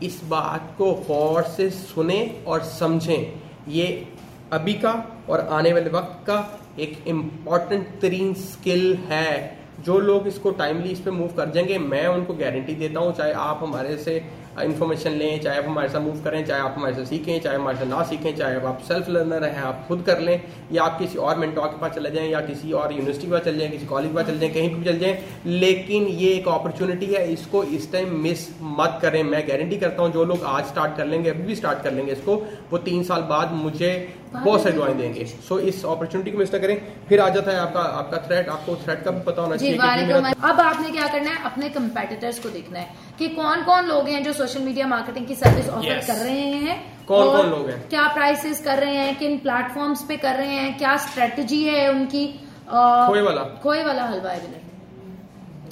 इस 0.03 0.21
बात 0.25 0.73
को 0.77 0.91
गौर 1.07 1.43
से 1.55 1.69
सुने 1.71 2.19
और 2.47 2.63
समझें। 2.63 3.39
ये 3.69 3.87
अभी 4.53 4.73
का 4.75 4.93
और 5.29 5.47
आने 5.51 5.73
वाले 5.73 5.89
वक्त 5.89 6.25
का 6.27 6.37
एक 6.79 7.07
इंपॉर्टेंट 7.07 7.87
तरीन 8.01 8.33
स्किल 8.35 8.95
है। 9.09 9.60
जो 9.85 9.99
लोग 9.99 10.27
इसको 10.27 10.51
टाइमली 10.51 10.89
इस 10.89 10.99
पर 10.99 11.11
मूव 11.11 11.27
कर 11.27 11.49
जाएँगे, 11.49 11.77
मैं 11.77 12.07
उनको 12.07 12.33
गारंटी 12.33 12.75
देता 12.75 12.99
हूँ, 12.99 13.13
चाहे 13.13 13.31
आप 13.31 13.59
हमारे 13.63 13.97
से 13.97 14.23
इन्फॉर्मेशन 14.61 15.11
लें, 15.11 15.41
चाहे 15.41 15.57
आप 15.57 15.65
हमारे 15.65 15.89
साथ 15.89 16.01
मूव 16.01 16.21
करें, 16.23 16.45
चाहे 16.45 16.61
आप 16.61 16.73
हमारे 16.77 16.95
से 16.95 17.05
सीखें, 17.05 17.39
चाहे 17.41 17.55
हमारे 17.55 17.77
से 17.77 17.85
ना 17.85 18.03
सीखें, 18.03 18.35
चाहे 18.35 18.55
आप 18.55 18.81
सेल्फ 18.87 19.09
लर्नर 19.09 19.43
हैं, 19.43 19.61
आप 19.61 19.85
खुद 19.87 20.01
कर 20.01 20.19
लें, 20.19 20.41
या 20.71 20.83
आप 20.83 20.99
किसी 20.99 21.17
और 21.17 21.37
मेंटॉर 21.37 21.67
के 21.67 21.81
पास 21.81 21.91
चले 21.91 22.11
जाएँ, 22.11 22.29
या 22.31 22.41
किसी 22.41 22.71
और 22.71 22.91
यूनिवर्सिटी 22.91 23.25
के 23.25 23.31
पास 23.31 23.41
चले 23.41 23.57
जाएँ, 23.57 23.71
किसी 23.71 23.85
कॉलेज 23.85 24.09
के 24.09 24.15
पास 24.15 24.25
चले 24.25 24.39
जाएँ, 24.39 24.53
कहीं 24.53 24.69
पर 24.69 24.75
भी 24.75 24.85
चले 24.85 24.99
जाएँ, 24.99 25.17
लेकिन 25.45 26.03
ये 26.03 26.29
एक 26.29 26.47
अपॉर्चुनिटी 26.47 27.05
है, 27.05 27.33
इसको 27.33 27.63
इस 27.63 27.91
टाइम 27.91 28.15
मिस 28.15 28.47
मत 28.61 28.99
करें। 29.01 29.23
मैं 29.23 29.47
गारंटी 29.47 29.77
करता 29.77 30.03
हूँ, 30.03 30.11
जो 30.11 30.25
लोग 30.25 30.43
आज 30.43 30.65
स्टार्ट 30.65 30.97
कर 30.97 31.05
लेंगे, 31.05 31.29
अभी 31.29 31.43
भी 31.43 31.55
स्टार्ट 31.55 31.83
कर 31.83 31.93
लेंगे 31.93 32.11
इसको, 32.11 32.35
वो 32.71 32.77
तीन 32.77 33.03
साल 33.03 33.21
बाद 33.21 33.53
मुझे 33.53 34.13
बहुत 34.33 34.63
सारी 34.63 34.75
दुआएँ 34.75 34.93
देंगे। 34.95 35.25
सो 35.25 35.55
so, 35.55 35.61
इस 35.61 35.83
अपॉर्चुनिटी 35.85 36.31
को 36.31 36.37
मिस 36.37 36.53
ना 36.53 36.59
करें। 36.59 36.75
फिर 37.07 37.21
आ 37.21 37.27
जाता 37.29 37.51
है 37.51 37.59
आपका 37.59 37.79
आपका 37.79 38.17
थ्रेट 38.27 38.49
आपको 38.49 38.75
थ्रेट 38.83 39.03
का 39.03 39.11
भी 39.11 39.21
पता 39.21 39.41
होना 39.41 39.55
चाहिए 39.57 39.77
अब 40.43 40.59
आपने 40.61 40.89
क्या 40.91 41.07
करना 41.07 41.29
है? 41.29 41.43
अपने 41.45 41.69
कंपेटिटर्स 41.69 42.39
को 42.39 42.49
देखना 42.49 42.79
है 42.79 42.87
कि 43.19 43.27
कौन 43.31 43.63
कौन 43.63 43.85
लोग 43.85 44.07
हैं 44.09 44.23
जो 44.23 44.33
सोशल 44.33 44.61
मीडिया 44.61 44.87
मार्केटिंग 44.87 45.27
की 45.27 45.35
सर्विस 45.35 45.69
ऑफ़र 45.69 45.89
yes. 45.89 46.07
कर 46.07 46.23
रहे 46.23 46.47
हैं 46.63 46.79
कौन 47.07 47.27
कौन 47.27 47.49
लोग 47.49 47.69
हैं? 47.69 47.79
क्या 47.89 48.07
प्राइसेस 48.13 48.63
कर 48.63 48.79
रहे 48.79 48.95
हैं 48.95 49.17
किन 49.19 49.37
प्लेटफॉर्म्स 49.39 50.03
पे 50.07 50.17
कर 50.17 50.35
रहे 50.35 50.55
हैं 50.55 50.77
क्या 50.77 50.95
स्ट्रेटजी 51.07 51.63
है 51.63 51.89
उनकी 51.89 52.25
खोए 52.67 53.21
वाला 53.21 53.43
खोए 53.63 53.83
वाला 53.83 54.03
हलवा 54.05 54.31
है 54.31 54.59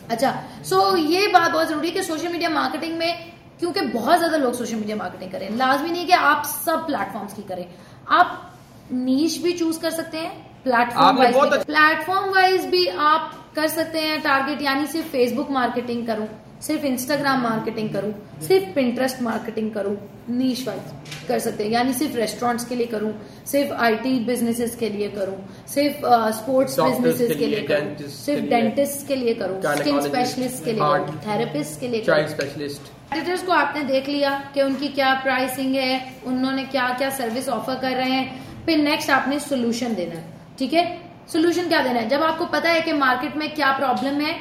अच्छा 0.09 0.31
सो 0.63 0.75
so, 0.75 0.97
ये 0.97 1.27
बात 1.27 1.51
बहुत 1.51 1.67
ज़रूरी 1.67 1.87
है 1.87 1.93
कि 1.93 2.03
सोशल 2.03 2.31
मीडिया 2.31 2.49
मार्केटिंग 2.49 2.97
में 2.97 3.31
क्योंकि 3.59 3.81
बहुत 3.81 4.17
ज़्यादा 4.17 4.37
लोग 4.37 4.53
सोशल 4.53 4.75
मीडिया 4.75 4.95
मार्केटिंग 4.97 5.31
करें। 5.31 5.57
लाजमी 5.57 5.91
नहीं 5.91 6.05
कि 6.07 6.13
आप 6.13 6.43
सब 6.45 6.85
प्लेटफॉर्म्स 6.85 7.33
की 7.33 7.41
करें। 7.41 7.65
आप 8.09 8.48
नीच 8.91 9.37
भी 9.43 9.51
चूज़ 9.53 9.79
कर 9.79 9.89
सकते 9.91 10.17
हैं 10.17 10.31
प्लेटफॉर्म 10.63 11.17
वाइज 11.17 11.65
प्लेटफॉर्म 11.65 12.29
वाइज 12.31 12.65
भी। 12.65 12.85
आप 12.87 13.33
कर 13.55 13.67
सकते 13.69 13.99
हैं 13.99 14.21
टारगेट 14.21 14.61
यानी 14.61 14.85
सिर्फ़ 14.87 15.07
फेसबुक 15.07 15.51
मार्केटिंग 15.51 16.05
करूँ 16.07 16.27
सिर्फ़ 16.61 16.85
इंस्टाग्राम 16.85 17.41
मार्केटिंग 17.43 17.89
करूँ 17.89 18.13
सिर्फ़ 18.47 18.73
पिंटरेस्ट 18.75 19.21
मार्केटिंग 19.21 19.71
करूँ 19.73 19.95
नीच 20.29 20.67
वाइज 20.67 21.27
कर 21.27 21.39
सकते 21.39 21.63
हैं। 21.63 21.71
यानी 21.71 21.93
सिर्फ़ 21.93 22.15
रेस्टोरेंट्स 22.17 22.65
के 22.65 22.75
लिए 22.75 22.87
करूँ 22.87 23.13
सिर्फ़ 23.51 23.73
आईटी 23.83 24.19
बिजनेसेस 24.25 24.75
के 24.75 24.89
लिए 24.89 25.07
करूँ 25.09 25.37
सिर्फ़ 25.73 26.05
स्पोर्ट्स 26.37 26.79
बिजनेसेस 26.79 27.37
के 27.37 27.47
लिए 27.47 27.61
करूँ 27.67 28.09
सिर्फ़ 28.09 28.45
डेंटिस्ट 28.45 29.07
के 29.07 29.15
लिए 29.15 29.33
करूँ 29.33 29.61
स्किन 29.75 30.01
स्पेशलिस्ट 30.01 30.63
के 30.65 30.73
लिए 30.73 31.17
थेरेपिस्ट 31.27 31.79
के 31.79 31.87
लिए 31.87 32.03
चाइल्ड 32.03 32.29
स्पेशलिस्ट 32.29 32.91
एडिटर्स 33.13 33.43
को 33.43 33.51
आपने 33.51 33.83
देख 33.83 34.09
लिया 34.09 34.31
कि 34.53 34.61
उनकी 34.61 34.87
क्या 34.89 35.13
प्राइसिंग 35.23 35.75
है 35.75 35.93
उन्होंने 36.27 36.63
क्या 36.67 36.89
क्या 36.97 37.09
सर्विस 37.17 37.49
ऑफ़र 37.49 37.75
कर 37.75 37.95
रहे 37.97 38.11
हैं 38.11 38.48
फिर 38.69 38.77
नेक्स्ट 38.79 39.09
आपने 39.09 39.39
सोल्यूशन 39.39 39.93
देना 39.95 40.15
है 40.15 40.23
ठीक 40.57 40.73
है? 40.73 40.83
सोल्यूशन 41.31 41.67
क्या 41.67 41.81
देना 41.81 41.99
है? 41.99 42.09
जब 42.09 42.23
आपको 42.23 42.45
पता 42.45 42.69
है 42.69 42.81
कि 42.81 42.91
मार्केट 42.93 43.35
में 43.35 43.53
क्या 43.55 43.71
प्रॉब्लम 43.77 44.19
है 44.21 44.33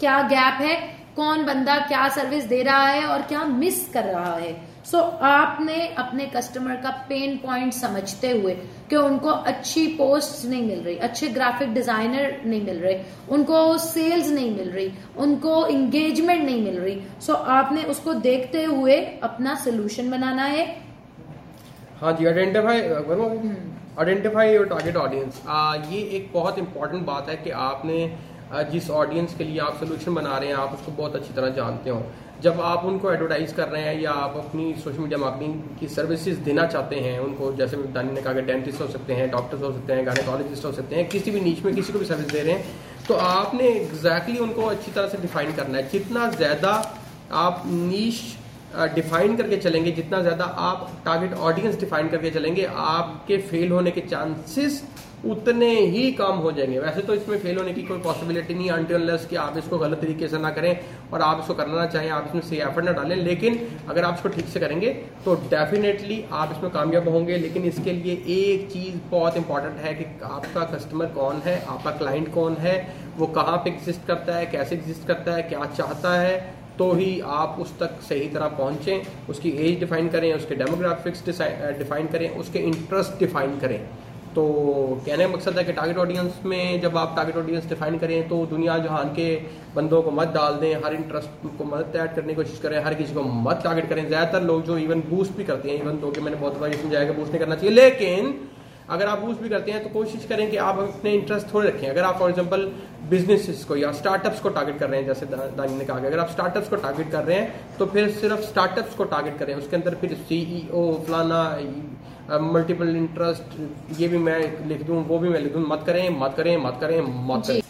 क्या 0.00 0.20
गैप 0.22 0.60
है 0.60 0.74
कौन 1.16 1.44
बंदा 1.44 1.76
क्या 1.78 2.08
सर्विस 2.08 2.44
दे 2.44 2.62
रहा 2.62 2.86
है 2.86 3.04
और 3.04 3.22
क्या 3.22 3.44
मिस 3.44 3.88
कर 3.88 4.04
रहा 4.04 4.34
है 4.34 4.52
सो 4.84 4.98
so, 4.98 5.04
आपने 5.22 5.86
अपने 5.98 6.26
कस्टमर 6.26 6.76
का 6.76 6.90
पेन 7.08 7.36
पॉइंट 7.36 7.72
समझते 7.72 8.30
हुए 8.30 8.54
कि 8.90 8.96
उनको 8.96 9.30
अच्छी 9.52 9.86
पोस्ट 9.92 10.44
नहीं 10.48 10.62
मिल 10.62 10.80
रही 10.80 10.96
अच्छे 10.96 11.28
ग्राफिक 11.28 11.72
डिज़ाइनर 11.74 12.40
नहीं 12.46 12.62
मिल 12.62 12.78
रहे 12.78 13.00
उनको 13.30 13.78
सेल्स 13.78 14.30
नहीं 14.30 14.50
मिल 14.56 14.70
रही 14.70 14.90
उनको 15.18 15.66
इंगेजमेंट 15.66 16.44
नहीं 16.44 16.62
मिल 16.62 16.78
रही 16.78 17.00
सो 17.20 17.32
so, 17.32 17.38
आपने 17.38 17.82
उसको 17.84 18.14
देखते 18.28 18.64
हुए 18.64 19.00
अपना 19.22 19.54
सोल्यूशन 19.54 20.10
बनाना 20.10 20.44
है। 20.44 20.66
हाँ 22.00 22.12
जी 22.12 22.26
identify 22.26 22.80
identify 23.98 24.52
your 24.54 24.66
target 24.66 24.96
audience 24.96 25.40
ये 25.92 26.00
एक 26.16 26.30
बहुत 26.34 26.58
इंपॉर्टेंट 26.58 27.04
बात 27.06 27.28
है 27.28 27.36
कि 27.36 27.50
आपने 27.62 27.96
जिस 28.72 28.90
ऑडियंस 28.90 29.34
के 29.38 29.44
लिए 29.44 29.58
आप 29.60 29.78
सोल्यूशन 29.80 30.14
बना 30.14 30.36
रहे 30.38 30.48
हैं 30.48 30.56
आप 30.56 30.74
उसको 30.74 30.92
बहुत 30.92 31.16
अच्छी 31.16 31.34
तरह 31.34 31.48
जानते 31.56 31.90
हो। 31.90 32.02
जब 32.42 32.60
आप 32.60 32.84
उनको 32.84 33.10
एडवर्टाइज 33.12 33.52
कर 33.52 33.68
रहे 33.68 33.82
हैं 33.82 34.00
या 34.00 34.12
आप 34.12 34.36
अपनी 34.36 34.72
सोशल 34.74 34.98
मीडिया 34.98 35.18
मार्केटिंग 35.18 35.78
की 35.80 35.88
सर्विसेज़ 35.88 36.38
देना 36.40 36.66
चाहते 36.66 36.96
हैं 36.96 37.18
उनको 37.20 37.52
जैसे 37.56 37.76
दानी 37.94 38.12
ने 38.12 38.22
कहा 38.22 38.32
कि 38.32 38.42
डेंटिस्ट 38.42 38.80
हो 38.80 38.86
सकते 38.88 39.14
हैं 39.14 39.30
डॉक्टर्स 39.30 39.62
हो 39.62 39.72
सकते 39.72 39.92
हैं 39.92 40.06
गायनेकोलॉजिस्ट 40.06 40.64
हो 40.64 40.72
सकते 40.72 40.96
हैं 40.96 41.08
किसी 41.08 41.30
भी 41.30 41.40
नीच 41.40 41.64
में 41.64 41.74
किसी 41.74 41.92
को 41.92 41.98
भी 41.98 42.04
सर्विस 42.06 42.32
दे 42.32 42.42
रहे 42.42 42.52
हैं 42.52 43.04
तो 43.08 43.14
आपने 43.14 43.68
एग्जैक्टली 43.68 44.34
exactly 44.34 44.40
उनको 44.40 44.68
अच्छी 44.68 44.92
तरह 44.92 45.08
से 45.08 45.18
डिफाइन 45.18 45.52
करना 45.52 45.78
है। 45.78 45.88
जितना 45.88 46.30
ज़्यादा 46.30 46.72
आप 47.38 47.62
नीच 47.66 48.22
डिफाइन 48.94 49.36
करके 49.36 49.56
चलेंगे, 49.58 49.90
जितना 49.92 50.20
ज़्यादा 50.22 50.44
आप 50.44 50.90
टारगेट 51.04 51.34
ऑडियंस 51.34 51.80
डिफाइन 51.80 52.08
करके 52.08 52.30
चलेंगे, 52.30 52.64
आपके 52.66 53.38
फेल 53.40 53.70
होने 53.72 53.90
के 53.90 54.00
चांसेस 54.02 54.82
उतने 55.26 55.68
ही 55.70 56.10
कम 56.12 56.34
हो 56.36 56.50
जाएँगे। 56.52 56.78
वैसे 56.78 57.00
तो 57.02 57.14
इसमें 57.14 57.38
फेल 57.38 57.56
होने 57.58 57.72
की 57.72 57.82
कोई 57.82 57.98
पॉसिबिलिटी 58.00 58.54
नहीं 58.54 58.68
अनटिललेस 58.70 59.24
कि 59.26 59.36
आप 59.36 59.56
इसको 59.58 59.78
गलत 59.78 60.00
तरीके 60.00 60.28
से 60.28 60.38
ना 60.38 60.50
करें 60.50 60.80
और 61.12 61.22
आप 61.22 61.40
इसको 61.40 61.54
करना 61.54 61.74
ना 61.74 61.86
चाहें, 61.86 62.10
आप 62.10 62.26
इसमें 62.28 62.40
सही 62.42 62.58
एफर्ट 62.58 62.84
ना 62.84 62.92
डालें। 62.92 63.14
लेकिन 63.16 63.58
अगर 63.88 64.04
आप 64.04 64.14
इसको 64.14 64.28
ठीक 64.28 64.48
से 64.48 64.60
करेंगे 64.60 64.92
तो 65.24 65.34
डेफिनेटली 65.50 66.22
आप 66.32 66.52
इसमें 66.56 66.70
कामयाब 66.72 67.08
होंगे। 67.08 67.36
लेकिन 67.38 67.64
इसके 67.64 67.92
लिए 67.92 68.12
एक 68.36 68.70
चीज़ 68.72 69.00
बहुत 69.10 69.36
इंपॉर्टेंट 69.36 69.78
है 69.78 69.94
कि 69.94 70.04
आपका 70.24 70.64
कस्टमर 70.76 71.06
कौन 71.16 71.42
है, 71.44 71.60
आपका 71.66 71.90
क्लाइंट 71.92 72.32
कौन 72.34 72.56
है, 72.56 72.76
वो 73.16 73.26
कहाँ 73.28 73.56
पे 73.56 73.70
एग्जिस्ट 73.70 74.06
करता 74.06 74.36
है, 74.36 74.46
कैसे 74.46 74.74
एग्जिस्ट 74.76 75.06
करता 75.08 75.34
है, 75.34 75.42
क्या 75.44 75.64
चाहता 75.66 76.14
है 76.20 76.56
तो 76.78 76.92
ही 76.94 77.20
आप 77.36 77.56
उस 77.60 77.78
तक 77.78 78.00
सही 78.08 78.28
तरह 78.30 78.48
पहुंचें, 78.58 79.02
उसकी 79.30 79.50
एज 79.50 79.78
डिफाइन 79.80 80.08
करें, 80.08 80.32
उसके 80.34 80.54
डेमोग्राफिक्स 80.56 81.24
डिफाइन 81.78 82.06
करें, 82.08 82.28
उसके 82.36 82.58
इंटरेस्ट 82.60 83.18
डिफाइन 83.20 83.58
करें। 83.60 83.80
तो 84.30 84.42
कहने 85.06 85.24
का 85.24 85.30
मकसद 85.30 85.58
है 85.58 85.64
कि 85.64 85.72
टारगेट 85.72 85.98
ऑडियंस 85.98 86.40
में 86.46 86.80
जब 86.80 86.96
आप 86.96 87.14
टारगेट 87.16 87.36
ऑडियंस 87.36 87.68
डिफाइन 87.68 87.96
करें 87.98 88.28
तो 88.28 88.44
दुनिया 88.46 88.76
जहान 88.78 89.08
के 89.14 89.34
बंदों 89.74 90.02
को 90.02 90.10
मत 90.12 90.28
डाल 90.34 90.54
दें, 90.56 90.74
हर 90.84 90.94
इंटरेस्ट 90.94 91.46
को 91.58 91.64
मत 91.66 91.96
ऐड 91.96 92.14
करने 92.14 92.28
की 92.28 92.34
कोशिश 92.34 92.58
करें, 92.58 92.78
हर 92.84 92.94
किसी 92.94 93.14
को 93.14 93.22
मत 93.22 93.60
टारगेट 93.64 93.88
करें। 93.88 94.06
ज़्यादातर 94.06 94.42
लोग 94.44 94.64
जो 94.66 94.76
इवन 94.78 95.00
बूस्ट 95.08 95.36
भी 95.36 95.44
करते 95.44 95.70
हैं 95.70 95.82
इवन 95.82 95.98
तो 95.98 96.10
कि 96.10 96.20
मैंने 96.20 96.36
बहुत 96.36 96.58
बार 96.58 96.72
समझाया 96.74 97.04
कि 97.04 97.12
बूस्ट 97.12 97.32
नहीं 97.32 97.40
करना 97.40 97.54
चाहिए, 97.54 97.74
लेकिन 97.74 98.32
अगर 98.90 99.06
आप 99.06 99.18
बूस्ट 99.18 99.40
भी 99.40 99.48
करते 99.48 99.70
हैं 99.70 99.82
तो 99.82 99.88
कोशिश 99.90 100.24
करें 100.26 100.50
कि 100.50 100.56
आप 100.58 100.78
अपने 100.80 101.12
इंटरेस्ट 101.12 101.52
थोड़े 101.54 101.68
रखें। 101.68 101.88
अगर 101.88 102.02
आप 102.04 102.18
फॉर 102.18 102.30
एग्ज़ाम्पल 102.30 102.64
बिज़नेस 103.10 103.64
को 103.64 103.76
या 103.76 103.92
स्टार्टअप्स 103.94 104.40
को 104.40 104.48
टारगेट 104.50 104.78
कर 104.78 104.88
रहे 104.88 105.00
हैं 105.00 105.06
जैसे 105.06 105.26
दानी 105.26 105.74
ने 105.74 105.84
कहा 105.84 105.96
अगर 105.98 106.18
आप 106.18 106.30
स्टार्टअप्स 106.30 106.68
को 106.68 106.76
टारगेट 106.78 107.10
कर 107.12 107.24
रहे 107.24 107.36
हैं 107.36 107.76
तो 107.78 107.86
फिर 107.88 108.10
सिर्फ़ 108.12 108.40
स्टार्टअप्स 108.44 108.94
को 108.94 109.04
टारगेट 109.06 109.38
करें। 109.38 109.54
उसके 109.54 109.76
अंदर 109.76 109.94
फिर 109.96 110.14
सीईओ 110.18 110.86
e 110.92 111.06
फलाना 111.06 111.42
मल्टीपल 112.44 112.96
इंटरेस्ट 112.96 114.00
ये 114.00 114.08
भी 114.08 114.18
मैं 114.20 114.40
लिख 114.68 114.82
दूँ 114.86 115.04
वो 115.06 115.18
भी 115.18 115.28
मैं 115.28 115.40
लिख 115.40 115.52
दूँ। 115.52 115.66
मत 115.68 115.82
करें 115.86 116.08
मत 116.18 116.34
करें 116.36 116.56
मत 116.58 116.78
करें 116.80 117.00
मत 117.28 117.46
करें। 117.46 117.62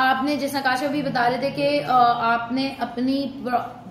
आपने 0.00 0.36
जैसा 0.36 0.60
काशा 0.60 0.86
भी 0.88 1.02
बता 1.02 1.26
रहे 1.26 1.38
थे 1.38 1.50
कि 1.52 1.78
आपने 2.24 2.68
अपनी 2.82 3.16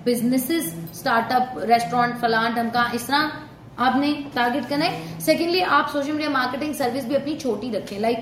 बिजनेसेस 0.06 0.74
स्टार्टअप 0.94 1.54
रेस्टोरेंट 1.66 2.16
फलान 2.22 2.56
ढमका 2.56 2.92
इस 2.96 3.08
तरह 3.08 3.32
आपने 3.80 4.14
टारगेट 4.36 4.66
करना 4.70 4.86
है। 4.86 5.20
सेकेंडली 5.22 5.62
आप 5.62 5.90
सोशल 5.90 6.12
मीडिया 6.12 6.30
मार्केटिंग 6.30 6.74
सर्विस 6.76 7.06
भी 7.06 7.16
अपनी 7.16 7.36
छोटी 7.38 7.72
रखें 7.72 8.00
like 8.00 8.18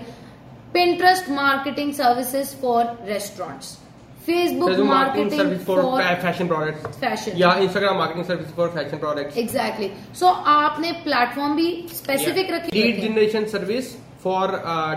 Pinterest 0.74 1.30
marketing 1.32 1.94
services 1.94 2.56
for 2.62 2.98
restaurants 3.08 3.78
Facebook 4.26 4.80
marketing 4.88 5.40
service 5.40 5.66
for 5.66 5.82
fashion 6.22 6.48
products 6.48 7.00
fashion 7.00 7.38
या 7.38 7.54
Instagram 7.64 7.98
marketing 7.98 8.26
service 8.26 8.54
for 8.56 8.70
fashion 8.76 8.98
products 8.98 9.38
exactly 9.38 9.92
so 10.20 10.28
आपने 10.54 10.92
प्लेटफॉर्म 11.04 11.56
भी 11.56 11.70
स्पेसिफिक 11.94 12.52
रखे 12.54 12.80
lead 12.80 13.02
generation 13.02 13.46
service 13.54 13.96
for 14.24 14.52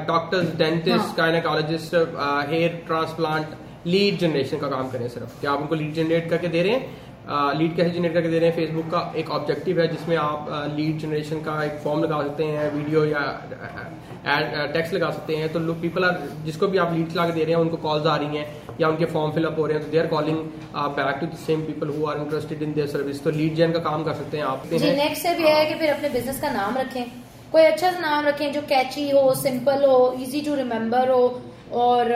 doctors 0.09 0.55
dentist 0.57 1.17
gynaecologist 1.17 1.95
hair 2.51 2.83
transplant 2.87 3.57
lead 3.87 4.19
generation 4.19 4.59
का 4.59 4.69
काम 4.69 4.89
करें 4.91 5.09
सिर्फ़। 5.09 5.41
क्या 5.41 5.51
आप 5.53 5.61
उनको 5.61 5.75
लीड 5.75 5.95
जनरेट 5.95 6.29
करके 6.31 6.49
दे 6.49 6.63
रहे 6.63 6.73
हैं? 6.73 7.14
लीड 7.27 7.77
कैसे 7.77 7.91
जनरेट 7.91 8.15
करके 8.15 8.29
दे 8.29 8.39
रहे 8.39 8.49
हैं? 8.49 8.57
फेसबुक 8.57 8.87
का 8.87 9.13
एक 9.17 9.31
ऑब्जेक्टिव 9.33 9.81
है, 9.81 9.87
जिसमें 9.89 10.17
आप 10.19 10.49
लीड 10.77 10.99
जनरेशन 11.01 11.41
का 11.43 11.63
एक 11.65 11.79
फॉर्म 11.85 12.03
लगा 12.03 12.23
सकते 12.23 12.45
हैं 12.47 12.73
वीडियो 12.73 13.05
या 13.07 13.23
टेक्स्ट 14.75 14.95
लगा 14.95 15.11
सकते 15.11 15.37
हैं। 15.37 15.53
तो 15.53 15.59
लोग 15.61 15.81
पीपल 15.81 16.05
आर 16.05 16.21
जिसको 16.45 16.67
भी 16.67 16.79
आप 16.79 16.93
लीड 16.95 17.13
लगा 17.13 17.29
दे 17.31 17.45
रहे 17.45 17.55
हैं, 17.55 17.61
उनको 17.61 17.77
कॉल्स 17.79 18.07
आ 18.07 18.17
रही 18.17 18.37
हैं 18.37 18.77
या 18.81 18.89
उनके 18.89 19.05
फॉर्म 19.07 19.33
फिलअप 19.33 19.59
हो 19.59 19.67
रहे 19.67 19.77
हैं 19.77 19.87
तो 19.87 19.93
they 19.93 19.99
are 19.99 20.07
calling 20.09 20.39
back 20.97 21.19
to 21.21 21.27
the 21.27 21.41
same 21.47 21.61
people 21.65 21.89
who 21.91 22.07
are 22.07 22.19
interested 22.19 22.63
in 22.63 22.73
their 22.73 22.87
service 22.89 23.23
तो 23.25 23.31
लीड 23.33 23.55
जन 23.57 23.73
का 23.73 23.79
काम 23.81 24.05
कर 24.05 24.15
सकते 24.15 24.37
हैं 24.37 24.45
आप। 24.45 24.69
नेक्स्ट 24.73 25.29
भी 25.39 25.45
है 25.45 25.65
कि 25.67 25.75
फिर 25.75 25.91
अपने 25.91 26.09
बिज़नेस 26.11 26.41
का 26.41 26.51
नाम 26.53 26.79
रखें। 26.79 27.05
कोई 27.53 27.63
अच्छा 27.63 27.91
सा 27.91 27.99
नाम 28.01 28.25
रखें 28.27 28.53
जो 28.53 28.61
कैची 28.69 29.09
हो 29.11 29.35
सिंपल 29.37 29.85
हो 29.87 29.99
इजी 30.21 30.41
टू 30.41 30.55
रिमेम्बर 30.55 31.11
हो, 31.11 31.25
और 31.75 32.13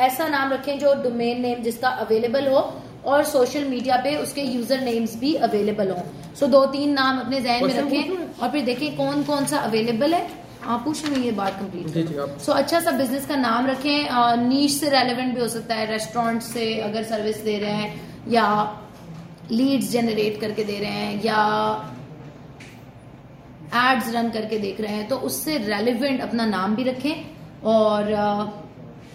ऐसा 0.00 0.28
नाम 0.28 0.52
रखें 0.52 0.78
जो 0.78 0.94
डोमेन 1.02 1.40
नेम 1.42 1.62
जिसका 1.62 1.88
अवेलेबल 2.02 2.46
हो। 2.48 2.60
और 3.04 3.24
सोशल 3.26 3.64
मीडिया 3.66 3.96
पे 4.04 4.16
उसके 4.16 4.42
यूज़र 4.42 4.80
नेम्स 4.80 5.16
भी 5.18 5.34
अवेलेबल 5.36 5.90
हों। 5.90 6.02
सो 6.34 6.44
so, 6.44 6.52
दो 6.52 6.64
तीन 6.66 6.92
नाम 6.94 7.18
अपने 7.20 7.40
जहन 7.40 7.66
में 7.66 7.74
रखें 7.74 8.42
और 8.42 8.50
फिर 8.50 8.64
देखें 8.64 8.96
कौन 8.96 9.22
कौन 9.24 9.46
सा 9.46 9.58
अवेलेबल 9.60 10.14
है। 10.14 10.26
आप 10.64 10.82
पूछ 10.84 11.04
रहे 11.04 11.20
ये 11.22 11.30
बात 11.32 11.58
कंप्लीट 11.60 12.40
सो 12.40 12.52
अच्छा 12.54 12.80
सा 12.80 12.90
बिज़नेस 12.92 13.26
का 13.26 13.36
नाम 13.36 13.66
रखें। 13.66 14.38
नीच 14.38 14.70
से 14.70 14.88
रेलेवेंट 14.90 15.34
भी 15.34 15.40
हो 15.40 15.48
सकता 15.48 15.74
है। 15.74 15.86
रेस्टोरेंट 15.90 16.42
से 16.42 16.74
अगर 16.82 17.02
सर्विस 17.06 17.42
दे 17.44 17.58
रहे 17.58 17.72
हैं 17.72 18.30
या 18.30 18.46
लीड्स 19.50 19.90
जनरेट 19.92 20.40
करके 20.40 20.64
दे 20.64 20.78
रहे 20.78 20.90
हैं 20.92 21.24
या 21.24 21.42
एड्स 23.76 24.12
रन 24.14 24.30
करके 24.30 24.58
देख 24.58 24.80
रहे 24.80 24.94
हैं 24.94 25.08
तो 25.08 25.16
उससे 25.28 25.56
रेलिवेंट 25.58 26.20
अपना 26.22 26.46
नाम 26.46 26.74
भी 26.76 26.82
रखें। 26.84 27.14
और 27.66 28.12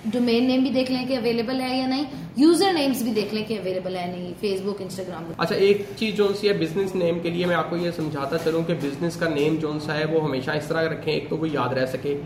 डोमेन 0.05 0.45
नेम 0.47 0.63
भी 0.63 0.69
देख 0.69 0.89
लें 0.91 1.07
कि 1.07 1.15
अवेलेबल 1.15 1.59
है 1.61 1.77
या 1.77 1.85
नहीं 1.87 2.05
यूज़र 2.37 2.73
नेम्स 2.73 3.01
भी 3.03 3.11
देख 3.13 3.33
लें 3.33 3.45
कि 3.47 3.57
अवेलेबल 3.57 3.95
है 3.95 4.11
नहीं 4.11 4.33
फेसबुक 4.41 4.81
इंस्टाग्राम 4.81 5.25
अच्छा 5.39 5.55
एक 5.57 5.85
चीज़ 5.99 6.15
जो 6.15 6.31
सी 6.33 6.47
है 6.47 6.57
बिज़नेस 6.59 6.95
नेम 6.95 7.19
के 7.21 7.31
लिए 7.31 7.45
मैं 7.45 7.55
आपको 7.55 7.77
ये 7.77 7.91
समझाता 7.91 8.37
चलूँ 8.37 8.63
कि 8.65 8.73
बिज़नेस 8.81 9.15
का 9.15 9.27
नेम 9.29 9.57
जो 9.57 9.77
सा 9.79 9.93
है 9.93 10.05
वो 10.05 10.19
हमेशा 10.19 10.53
इस 10.53 10.69
तरह 10.69 10.89
रखें, 10.93 11.11
एक 11.13 11.29
तो 11.29 11.37
वो 11.37 11.45
याद 11.45 11.73
रह 11.73 11.85
सके 11.93 12.17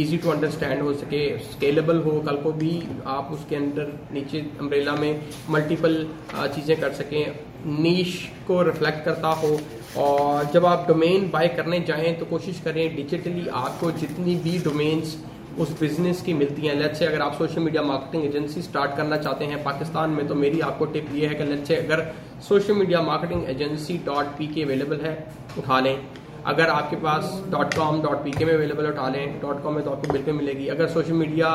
ईजी 0.00 0.16
टू 0.18 0.30
अंडरस्टैंड 0.30 0.82
हो 0.82 0.92
सके 0.94 1.26
स्केलेबल 1.40 1.98
हो, 2.02 2.10
कल 2.20 2.36
को 2.36 2.52
भी 2.52 2.82
आप 3.06 3.30
उसके 3.32 3.56
अंदर 3.56 3.92
नीचे 4.12 4.46
अम्ब्रेला 4.60 4.94
में 4.94 5.20
मल्टीपल 5.50 6.06
चीज़ें 6.32 6.80
कर 6.80 6.92
सकें 6.92 7.82
नीश 7.82 8.16
को 8.46 8.62
रिफ्लेक्ट 8.62 9.04
करता 9.04 9.28
हो, 9.42 9.58
और 9.98 10.50
जब 10.52 10.66
आप 10.66 10.88
डोमेन 10.88 11.30
बाय 11.30 11.48
करने 11.56 11.80
जाएँ 11.88 12.14
तो 12.14 12.24
कोशिश 12.26 12.60
करें 12.64 12.84
डिजिटली 12.96 13.46
आपको 13.58 13.90
जितनी 14.00 14.34
भी 14.44 14.58
डोमेन्स 14.64 15.16
उस 15.58 15.78
बिज़नेस 15.80 16.20
की 16.22 16.32
मिलती 16.34 16.66
हैं। 16.66 16.74
लेट्स 16.74 16.98
से 16.98 17.06
अगर 17.06 17.20
आप 17.22 17.34
social 17.34 17.60
media 17.60 17.82
marketing 17.82 18.24
agency 18.24 18.62
start 18.62 18.96
करना 18.96 19.16
चाहते 19.18 19.44
हैं 19.44 19.62
पाकिस्तान 19.64 20.10
में 20.10 20.26
तो 20.28 20.34
मेरी 20.34 20.60
आपको 20.62 20.84
टिप 20.86 21.08
ये 21.14 21.26
है 21.26 21.34
कि 21.34 21.44
लेट्स 21.44 21.68
से 21.68 21.76
अगर 21.76 22.04
social 22.48 22.74
media 22.74 23.02
marketing 23.02 23.48
agency 23.50 23.98
dot 24.06 24.36
P 24.38 24.46
K 24.46 24.62
available 24.62 25.00
है, 25.00 25.16
उठा 25.58 25.80
लें। 25.80 25.98
अगर 26.46 26.68
आपके 26.68 26.96
पास 26.96 27.42
dot 27.50 27.74
com 27.74 28.00
dot 28.02 28.24
P 28.24 28.30
K 28.30 28.44
में 28.44 28.52
अवेलेबल 28.54 28.86
उठा 28.86 29.08
लें। 29.08 29.40
डॉट 29.42 29.62
कॉम 29.62 29.74
में 29.74 29.84
तो 29.84 29.90
आपको 29.90 30.12
बिल्कुल 30.12 30.34
मिलेगी। 30.34 30.66
अगर 30.68 30.88
सोशल 30.88 31.12
मीडिया 31.14 31.50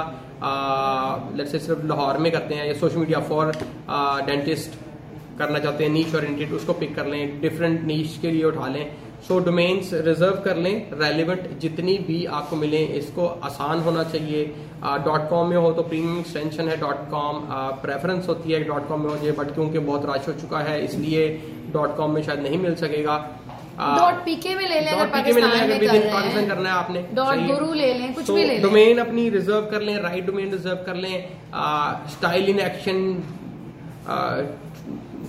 लेट्स 1.37 1.51
से 1.51 1.59
सिर्फ़ 1.59 1.85
लाहौर 1.87 2.17
में 2.17 2.31
करते 2.31 2.55
हैं 2.55 2.67
या 2.67 2.73
सोशल 2.75 2.97
मीडिया 2.97 3.19
फॉर 3.29 3.51
डेंटिस्ट 4.25 4.79
करना 5.39 5.59
चाहते 5.59 5.83
हैं 5.83 5.91
नीच 5.91 6.15
ओरिएंटेड 6.15 6.53
उसको 6.53 6.73
पिक 6.75 6.95
कर 6.95 7.05
लें। 7.07 7.39
डिफरेंट 7.41 7.83
नीच 7.83 8.17
के 8.21 8.31
लिए 8.31 8.43
उठा 8.43 8.67
लें। 8.67 8.85
सो 9.27 9.39
डोमेन्स 9.39 9.93
रिज़र्व 10.05 10.35
कर 10.45 10.57
लें 10.57 10.75
रेलिवेंट 10.99 11.47
जितनी 11.61 11.97
भी 12.07 12.25
आपको 12.37 12.55
मिले 12.55 12.77
इसको 12.99 13.25
आसान 13.43 13.79
होना 13.81 14.03
चाहिए। 14.05 14.45
डॉट 15.05 15.29
कॉम 15.29 15.49
में 15.49 15.57
हो 15.57 15.71
तो 15.71 15.83
प्रीमियम 15.83 16.19
एक्सटेंशन 16.19 16.69
है 16.69 16.77
डॉट 16.79 17.09
कॉम 17.11 17.41
प्रेफरेंस 17.81 18.27
होती 18.29 18.51
है 18.51 18.63
डॉट 18.65 18.87
कॉम 18.87 19.01
में 19.01 19.09
हो 19.09 19.17
जाए 19.17 19.31
बट 19.39 19.53
क्योंकि 19.53 19.79
बहुत 19.81 20.05
रश 20.09 20.27
हो 20.27 20.33
चुका 20.41 20.59
है 20.69 20.83
इसलिए 20.85 21.27
डॉट 21.73 21.95
कॉम 21.97 22.13
में 22.13 22.21
शायद 22.23 22.39
नहीं 22.39 22.57
मिल 22.59 22.75
सकेगा। 22.77 23.17
डॉट 23.79 24.23
पीके 24.23 24.55
में 24.55 24.67
ले 24.69 24.79
लें 24.79 24.97
डॉट 24.97 25.09
पीके 25.09 25.33
में 25.33 25.41
ले 25.41 25.99
पाकिस्तान 26.01 26.47
करना 26.47 26.69
है 26.69 26.75
आपने 26.75 27.01
डॉट 27.13 27.45
गुरु 27.47 27.73
ले 27.73 27.93
लें 27.93 28.13
कुछ 28.13 28.31
भी 28.31 28.43
ले 28.43 28.47
लें। 28.47 28.61
डोमेन 28.63 28.97
अपनी 28.99 29.29
रिज़र्व 29.29 29.69
कर 29.71 29.81
लें 29.81 29.95
राइट 30.03 30.25
डोमेन 30.25 30.51
रिज़र्व 30.51 30.83
कर 30.85 30.95
लें 30.95 31.13
स्टाइल 32.15 32.49
इन 32.49 32.59
एक्शन 32.61 32.97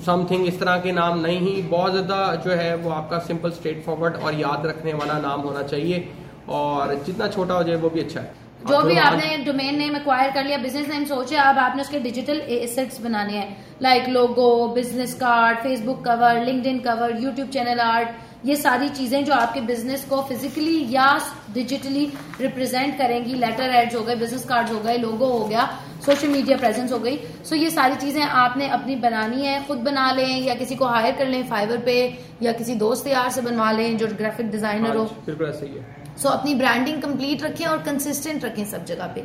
समथिंग 0.06 0.46
इस 0.46 0.58
तरह 0.60 0.76
के 0.80 0.92
नाम 0.92 1.18
नहीं 1.20 1.38
ही 1.40 1.62
बहुत 1.70 1.92
ज़्यादा 1.92 2.34
जो 2.44 2.50
है 2.52 2.74
वो 2.78 2.90
आपका 2.92 3.18
सिंपल 3.20 3.50
स्ट्रेट 3.52 3.82
फॉरवर्ड 3.84 4.16
और 4.16 4.34
याद 4.36 4.66
रखने 4.66 4.92
वाला 4.94 5.18
नाम 5.20 5.40
होना 5.40 5.62
चाहिए 5.64 6.08
और 6.50 6.94
जितना 7.06 7.28
छोटा 7.28 7.54
हो 7.54 7.62
जाए 7.62 7.76
वो 7.78 7.90
भी 7.90 8.00
अच्छा 8.00 8.20
है। 8.20 8.38
जो 8.62 8.80
भी 8.82 8.96
आपने 8.98 9.36
डोमेन 9.44 9.78
नेम 9.78 9.96
एक्वायर 9.96 10.30
कर 10.30 10.44
लिया 10.44 10.58
बिज़नेस 10.60 10.88
नेम 10.88 11.04
सोचे 11.06 11.36
अब 11.38 11.58
आपने 11.58 11.82
उसके 11.82 11.98
डिजिटल 12.00 12.40
एसेट्स 12.50 13.00
बनाने 13.00 13.32
हैं। 13.34 13.56
Like 13.82 14.08
logo 14.10 14.48
business 14.74 15.14
card 15.16 15.58
Facebook 15.58 16.04
cover 16.04 16.44
LinkedIn 16.44 16.78
cover 16.80 17.16
YouTube 17.22 17.48
channel 17.50 17.80
art 17.82 18.46
ये 18.46 18.56
सारी 18.56 18.88
चीज़ें 18.90 19.24
जो 19.24 19.32
आपके 19.34 19.60
बिज़नेस 19.62 20.04
को 20.10 20.20
फिजिकली 20.28 20.86
या 20.90 21.08
डिजिटली 21.54 22.04
रिप्रेजेंट 22.40 22.96
करेंगी। 22.98 23.34
लेटर 23.36 23.74
एड्स 23.76 23.94
हो 23.96 24.02
गए 24.02 24.16
बिज़नेस 24.16 24.44
कार्ड 24.46 24.68
हो 24.68 24.78
गए 24.80 24.96
लोगो 24.98 25.26
हो 25.28 25.44
गया। 25.46 25.68
सोशल 26.10 26.28
मीडिया 26.28 26.56
प्रेजेंस 26.58 26.92
हो 26.92 26.98
गई। 26.98 27.16
सो 27.16 27.48
so 27.48 27.56
ये 27.56 27.70
सारी 27.70 27.96
चीज़ें 27.96 28.22
आपने 28.22 28.68
अपनी 28.70 28.94
बनानी 29.02 29.42
है 29.42 29.54
खुद 29.66 29.78
बना 29.80 30.10
लें 30.12 30.42
या 30.42 30.54
किसी 30.54 30.76
को 30.76 30.86
हायर 30.86 31.14
कर 31.16 31.26
लें 31.26 31.42
फाइवर 31.48 31.78
पे 31.86 31.94
या 32.42 32.52
किसी 32.54 32.74
दोस्त 32.76 33.06
यार 33.06 33.30
से 33.30 33.40
बनवा 33.42 33.70
लें 33.72 33.96
जो 33.98 34.06
ग्राफिक 34.18 34.50
डिज़ाइनर 34.50 34.96
हो। 34.96 35.04
हाँ 35.04 35.22
बिल्कुल 35.26 35.52
सही 35.52 35.70
है 35.70 35.82
सो 36.16 36.28
so 36.28 36.34
अपनी 36.34 36.54
ब्रांडिंग 36.54 37.02
कंप्लीट 37.02 37.42
रखें 37.42 37.64
और 37.66 37.82
कंसिस्टेंट 37.82 38.44
रखें 38.44 38.64
सब 38.72 38.84
जगह 38.86 39.12
पे। 39.14 39.24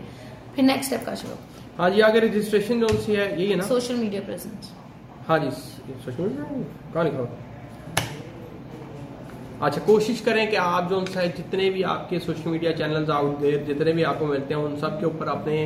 फिर 0.55 0.65
नेक्स्ट 0.65 0.85
स्टेप 0.85 1.05
का 1.05 1.15
शुरू। 1.15 1.37
हाँ 1.77 1.89
जी 1.89 2.01
आगे 2.01 2.19
रजिस्ट्रेशन 2.19 2.79
जो 2.81 2.87
सी 2.97 3.13
है 3.13 3.25
यही 3.31 3.49
है 3.49 3.55
ना? 3.55 3.63
सोशल 3.65 3.95
मीडिया 3.95 4.21
प्रेजेंस 4.21 4.71
हाँ 5.27 5.39
जी 5.39 5.49
सोशल 5.49 6.21
मीडिया 6.21 6.43
कहाँ 6.93 7.03
लिखा 7.03 7.27
अच्छा 9.61 9.81
कोशिश 9.81 10.21
करें 10.21 10.49
कि 10.49 10.55
आप 10.59 10.89
जो 10.89 10.99
है 11.11 11.27
जितने 11.33 11.69
भी 11.71 11.83
आपके 11.89 12.19
social 12.19 12.49
media 12.49 12.71
channels 12.79 13.09
out 13.09 13.37
there 13.39 13.63
जितने 13.67 13.91
भी 13.93 14.03
आपको 14.05 14.25
मिलते 14.27 14.53
हैं 14.53 14.61
उन 14.61 14.75
सब 14.79 14.99
के 14.99 15.05
ऊपर 15.05 15.27
अपने 15.29 15.57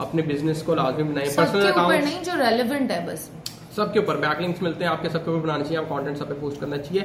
अपने 0.00 0.22
बिज़नेस 0.24 0.62
को 0.62 0.74
लाजमी 0.74 1.04
बनाए। 1.04 1.34
पर्सनल 1.36 1.68
अकाउंट 1.68 2.04
नहीं 2.04 2.22
जो 2.22 2.34
रेलिवेंट 2.38 2.90
है 2.90 3.04
बस। 3.06 3.30
सबके 3.76 3.98
ऊपर 3.98 4.16
बैकलिंक्स 4.16 4.62
मिलते 4.62 4.84
हैं 4.84 4.90
आपके 4.90 5.08
सबके 5.08 5.30
ऊपर 5.30 5.40
बनाना 5.40 5.64
चाहिए 5.64 5.78
आप 5.78 5.88
कंटेंट 5.88 6.16
सब 6.18 6.28
पे 6.28 6.34
पोस्ट 6.40 6.60
करना 6.60 6.76
चाहिए। 6.78 7.02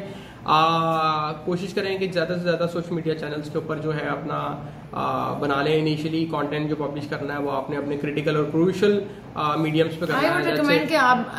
आ, 0.48 1.32
कोशिश 1.46 1.74
करें 1.74 1.98
कि 2.00 2.08
ज़्यादा 2.08 2.36
से 2.36 2.42
ज़्यादा 2.42 2.66
सोशल 2.68 2.96
मीडिया 2.96 3.16
चैनल्स 3.16 3.50
के 3.50 3.58
ऊपर 3.60 3.80
जो 3.80 3.92
है 3.92 4.08
अपना 4.10 4.38
आ, 4.94 5.34
बना 5.42 5.62
लें। 5.64 5.76
इनिशियली 5.76 6.24
कंटेंट 6.28 6.70
जो 6.70 6.76
पब्लिश 6.76 7.08
करना 7.10 7.34
है 7.34 7.40
वो 7.42 7.50
आपने 7.52 7.78
अपने 7.78 7.98
क्रिटिकल 7.98 8.38
और 8.38 8.50
क्रूशल 8.52 9.02
मीडियम्स 9.60 9.96
पे 9.96 10.06
करना 10.06 10.20
है। 10.20 10.52
रिकमेंड 10.52 10.88
कि 10.90 10.96
आप 10.96 11.32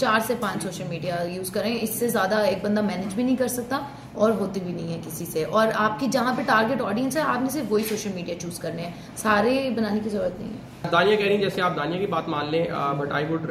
चार 0.00 0.20
से 0.20 0.34
पाँच 0.42 0.62
सोशल 0.62 0.88
मीडिया 0.90 1.22
यूज़ 1.30 1.52
करें। 1.52 1.72
इससे 1.72 2.08
ज़्यादा 2.08 2.42
एक 2.46 2.62
बंदा 2.62 2.82
मैनेज 2.84 3.14
भी 3.14 3.24
नहीं 3.24 3.36
कर 3.36 3.48
सकता। 3.50 3.86
और 4.16 4.32
होती 4.38 4.60
भी 4.60 4.72
नहीं 4.72 4.92
है 4.92 4.98
किसी 5.00 5.24
से। 5.26 5.44
और 5.44 5.70
आपकी 5.80 6.06
जहाँ 6.08 6.34
पे 6.36 6.42
टारगेट 6.44 6.80
ऑडियंस 6.82 7.16
है 7.16 7.22
आपने 7.24 7.50
सिर्फ़ 7.50 7.72
वही 7.72 7.84
सोशल 7.84 8.10
मीडिया 8.14 8.36
चूज़ 8.38 8.60
करने 8.60 8.82
हैं। 8.82 9.16
सारे 9.16 9.58
बनाने 9.76 10.00
की 10.00 10.10
ज़रूरत 10.10 10.36
नहीं 10.40 10.50
है। 10.50 10.90
दानिया 10.90 11.16
कह 11.16 11.26
रही 11.26 11.38
जैसे 11.38 11.60
आप 11.62 11.76
दानिया 11.76 12.00
की 12.00 12.06
बात 12.08 12.28
मान 12.28 12.50
लें 12.50 12.64
but 12.98 13.12
I 13.12 13.24
would 13.26 13.50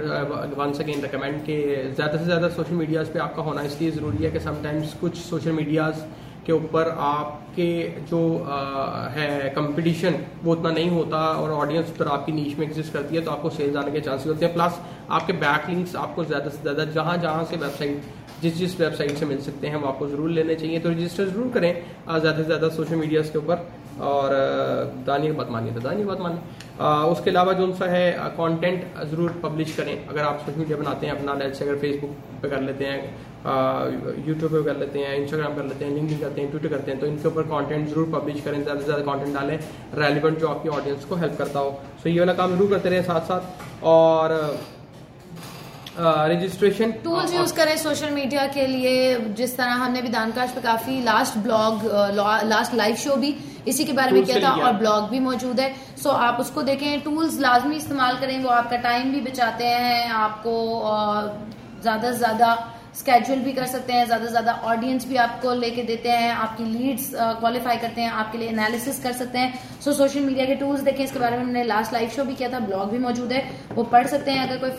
once 0.57 0.81
again 0.81 1.01
recommend 1.01 1.43
कि 1.45 1.61
ज़्यादा 1.95 2.17
से 2.17 2.25
ज़्यादा 2.25 2.49
सोशल 2.51 2.75
मीडियाज़ 2.75 3.11
पे 3.11 3.19
आपका 3.19 3.43
होना 3.43 3.61
इसलिए 3.63 3.91
ज़रूरी 3.91 4.23
है 4.23 4.31
कि 4.31 4.39
समटाइम्स 4.41 4.93
कुछ 5.01 5.17
सोशल 5.19 5.51
मीडियाज़ 5.53 6.03
के 6.45 6.51
ऊपर 6.53 6.89
आपके 6.99 7.67
जो 8.09 8.19
आ, 8.39 9.07
है 9.15 9.49
कंपटीशन 9.55 10.15
वो 10.43 10.51
उतना 10.51 10.69
नहीं 10.71 10.89
होता 10.89 11.17
और 11.41 11.51
ऑडियंस 11.53 11.89
पर 11.99 12.07
आपकी 12.09 12.31
नीच 12.31 12.57
में 12.59 12.65
एग्जिस्ट 12.65 12.93
करती 12.93 13.15
है 13.15 13.21
तो 13.25 13.31
आपको 13.31 13.49
सेल्स 13.49 13.75
आने 13.77 13.91
के 13.91 14.01
चांसेस 14.01 14.27
होते 14.27 14.45
हैं। 14.45 14.53
प्लस 14.53 14.79
आपके 15.11 15.33
बैक 15.35 15.69
लिंक्स 15.69 15.95
आपको 15.97 16.23
ज़्यादा 16.25 16.49
से 16.49 16.61
ज़्यादा 16.61 16.85
जहाँ 16.93 17.17
जहाँ 17.17 17.43
से 17.45 17.57
वेबसाइट 17.57 18.20
जिस 18.41 18.57
जिस 18.57 18.79
वेबसाइट 18.79 19.17
से 19.17 19.25
मिल 19.25 19.41
सकते 19.41 19.67
हैं 19.67 19.75
वो 19.75 19.87
आपको 19.87 20.07
ज़रूर 20.07 20.29
लेने 20.31 20.55
चाहिए। 20.55 20.79
तो 20.79 20.89
रजिस्टर 20.89 21.25
ज़रूर 21.27 21.51
करें 21.53 21.73
ज़्यादा 21.73 22.37
से 22.37 22.43
ज़्यादा 22.43 22.69
सोशल 22.71 22.95
मीडियाज़ 22.97 23.31
के 23.31 23.39
ऊपर। 23.39 23.69
और 24.01 24.31
दानी 25.07 25.31
बात 25.31 25.49
मानिए 25.51 25.73
तो 25.73 25.79
दानी 25.79 26.03
बात 26.03 26.19
मानिए। 26.19 27.09
उसके 27.11 27.29
अलावा 27.29 27.53
जो 27.53 27.71
सा 27.75 27.85
है 27.87 28.11
कंटेंट 28.37 28.85
ज़रूर 29.09 29.31
पब्लिश 29.43 29.75
करें। 29.77 30.07
अगर 30.07 30.21
आप 30.21 30.39
सोशल 30.39 30.59
मीडिया 30.59 30.77
बनाते 30.77 31.07
हैं, 31.07 31.13
अपना 31.15 31.33
लेट 31.33 31.53
से 31.55 31.65
अगर 31.65 31.77
फेसबुक 31.79 32.09
पे 32.41 32.49
कर 32.49 32.61
लेते 32.61 32.85
हैं 32.85 32.99
यूट्यूब 34.27 34.51
पे 34.51 34.63
कर 34.63 34.77
लेते 34.79 34.99
हैं 34.99 35.15
इंस्टाग्राम 35.17 35.55
कर 35.55 35.65
लेते 35.65 35.85
हैं 35.85 35.93
लिंक 35.93 36.19
करते 36.21 36.41
हैं 36.41 36.49
ट्विटर 36.51 36.67
करते 36.67 36.91
हैं 36.91 36.99
तो 36.99 37.07
इनके 37.07 37.27
ऊपर 37.27 37.43
कंटेंट 37.51 37.87
ज़रूर 37.87 38.09
पब्लिश 38.11 38.41
करें। 38.43 38.61
ज़्यादा 38.63 38.79
से 38.79 38.85
ज़्यादा 38.85 39.03
कंटेंट 39.03 39.33
डालें 39.35 39.57
रेलिवेंट 39.95 40.39
जो 40.39 40.47
आपकी 40.47 40.69
ऑडियंस 40.71 41.05
को 41.05 41.15
हेल्प 41.15 41.37
करता 41.37 41.59
हो। 41.59 41.79
सो 42.03 42.09
ये 42.09 42.19
वाला 42.19 42.33
काम 42.33 42.55
ज़रूर 42.55 42.69
करते 42.69 42.89
रहे 42.89 43.01
साथ 43.03 43.21
साथ 43.27 43.85
और 43.85 44.37
रजिस्ट्रेशन 45.99 46.91
टूल्स 47.03 47.33
यूज़ 47.33 47.53
करें 47.55 47.75
सोशल 47.77 48.09
मीडिया 48.11 48.45
के 48.47 48.65
लिए। 48.67 49.15
जिस 49.35 49.55
तरह 49.57 49.73
हमने 49.83 50.01
भी 50.01 50.09
दानकाश 50.09 50.49
पे 50.51 50.61
काफ़ी 50.61 51.01
last 51.03 51.37
blog 51.37 51.83
last 52.49 52.75
live 52.75 52.95
show 52.95 53.15
भी 53.15 53.35
इसी 53.67 53.85
के 53.85 53.93
बारे 53.93 54.11
में 54.11 54.23
किया 54.25 54.39
था 54.41 54.51
और 54.57 54.73
ब्लॉग 54.75 55.09
भी 55.09 55.19
मौजूद 55.21 55.59
है। 55.59 55.73
सो 55.73 56.09
so, 56.09 56.15
आप 56.17 56.37
उसको 56.39 56.61
देखें 56.63 57.01
टूल्स 57.01 57.39
लाजमी 57.39 57.75
इस्तेमाल 57.75 58.17
करें। 58.19 58.43
वो 58.43 58.49
आपका 58.51 58.77
टाइम 58.83 59.11
भी 59.11 59.21
बचाते 59.21 59.65
हैं 59.65 60.09
आपको 60.11 60.53
ज़्यादा 61.81 62.11
से 62.11 62.17
ज़्यादा 62.17 62.53
स्केड्यूल 62.95 63.39
भी 63.39 63.51
कर 63.53 63.65
सकते 63.67 63.93
हैं, 63.93 64.05
ज़्यादा 64.05 64.25
से 64.25 64.31
ज़्यादा 64.31 64.53
ऑडियंस 64.65 65.07
भी 65.07 65.15
आपको 65.17 65.53
लेके 65.55 65.83
देते 65.83 66.09
हैं, 66.11 66.31
आपकी 66.33 66.63
लीड्स 66.65 67.09
क्वालिफाई 67.15 67.77
करते 67.77 68.01
हैं, 68.01 68.09
आपके 68.13 68.37
लिए 68.37 68.49
एनालिसिस 68.49 69.01
कर 69.03 69.11
सकते 69.13 69.37
हैं। 69.37 69.79
सो 69.81 69.93
सोशल 69.93 70.19
मीडिया 70.21 70.45
के 70.45 70.55
टूल्स 70.55 70.81
देखें, 70.81 71.03
इसके 71.03 71.19
बारे 71.19 71.37
में 71.37 71.43
हमने 71.43 71.63
लास्ट 71.63 71.93
लाइव 71.93 72.09
शो 72.09 72.23
भी 72.23 72.35
किया 72.35 72.49
था 72.49 72.59
ब्लॉग 72.61 72.91
भी 72.91 72.97
मौजूद 72.99 73.31
है, 73.31 73.43
वो 73.73 73.83
पढ़ 73.85 74.07
सकते 74.07 74.31
हैं 74.31 74.47
अगर 74.47 74.57
कोई 74.59 74.69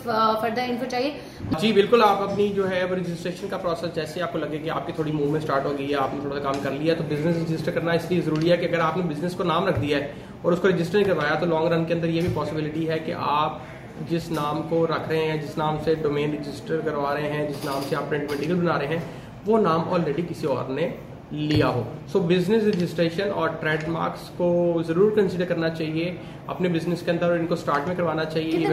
फर्दर 0.43 0.63
इन्फो 0.65 0.87
चाहिए। 0.87 1.15
जी, 1.53 1.73
बिल्कुल, 1.73 2.03
आप 2.03 2.23
अपनी 2.23 2.49
जो 2.51 2.67
है 2.67 2.85
रजिस्ट्रेशन 2.95 3.49
का 3.49 3.57
प्रोसेस 3.59 3.95
जैसे 3.95 4.21
आपको 4.21 4.39
लगे 4.39 4.59
कि 4.59 4.69
आपकी 4.71 4.93
थोड़ी 4.99 5.13
मूवमेंट 5.13 5.45
स्टार्ट 5.45 5.67
हो 5.67 5.73
गई 5.73 5.89
है, 5.89 5.95
आपने 5.99 6.25
थोड़ा 6.25 6.41
काम 6.41 6.63
कर 6.63 6.73
लिया 6.75 6.95
तो 6.95 7.05
बिज़नेस 7.07 7.37
रजिस्टर 7.37 7.73
करना 7.73 7.95
इसलिए 7.95 8.21
ज़रूरी 8.23 8.49
है 8.49 8.57
कि 8.57 8.67
अगर 8.67 8.81
आपने 8.83 9.03
बिज़नेस 9.05 9.35
को 9.35 9.45
नाम 9.47 9.69
रख 9.69 9.79
दिया 9.79 9.99
है 9.99 10.31
और 10.45 10.53
उसको 10.53 10.69
रजिस्टर 10.69 10.99
नहीं 10.99 11.07
करवाया 11.07 11.35
तो 11.37 11.47
लॉन्ग 11.47 11.73
रन 11.73 11.85
के 11.85 11.95
अंदर 11.95 12.09
ये 12.11 12.23
भी 12.23 12.35
पॉसिबिलिटी 12.35 12.85
है 12.87 12.99
कि 13.01 13.13
आप 13.33 13.61
जिस 14.09 14.31
नाम 14.33 14.61
को 14.71 14.85
रख 14.87 15.09
रहे 15.09 15.23
हैं 15.27 15.41
जिस 15.41 15.57
नाम 15.59 15.79
से 15.85 15.95
डोमेन 16.03 16.37
रजिस्टर 16.37 16.81
करवा 16.83 17.13
रहे 17.15 17.31
हैं 17.31 17.47
जिस 17.49 17.65
नाम 17.65 17.81
से 17.83 17.97
आप 17.97 18.09
प्रिंट 18.09 18.31
मटेरियल 18.33 18.61
बना 18.61 18.77
रहे 18.77 18.97
हैं 18.97 19.03
वो 19.47 19.59
नाम 19.61 19.89
ऑलरेडी 19.91 20.23
किसी 20.25 20.47
और 20.49 20.69
ने 20.71 20.95
लिया 21.33 21.67
हो। 21.67 21.83
सो 22.13 22.21
बिज़नेस 22.21 22.65
रजिस्ट्रेशन 22.65 23.29
और 23.43 23.53
ट्रेडमार्क्स 23.61 24.29
को 24.39 24.49
ज़रूर 24.89 25.15
कंसिडर 25.17 25.45
करना 25.45 25.69
चाहिए। 25.71 26.19
अपने 26.49 26.69
बिज़नेस 26.69 27.03
के 27.03 27.11
अंदर 27.11 27.27
और 27.27 27.39
इनको 27.39 27.57
स्टार्ट 27.57 27.87
में 27.89 27.97
करवाना 27.97 28.25
चाहिए। 28.25 28.67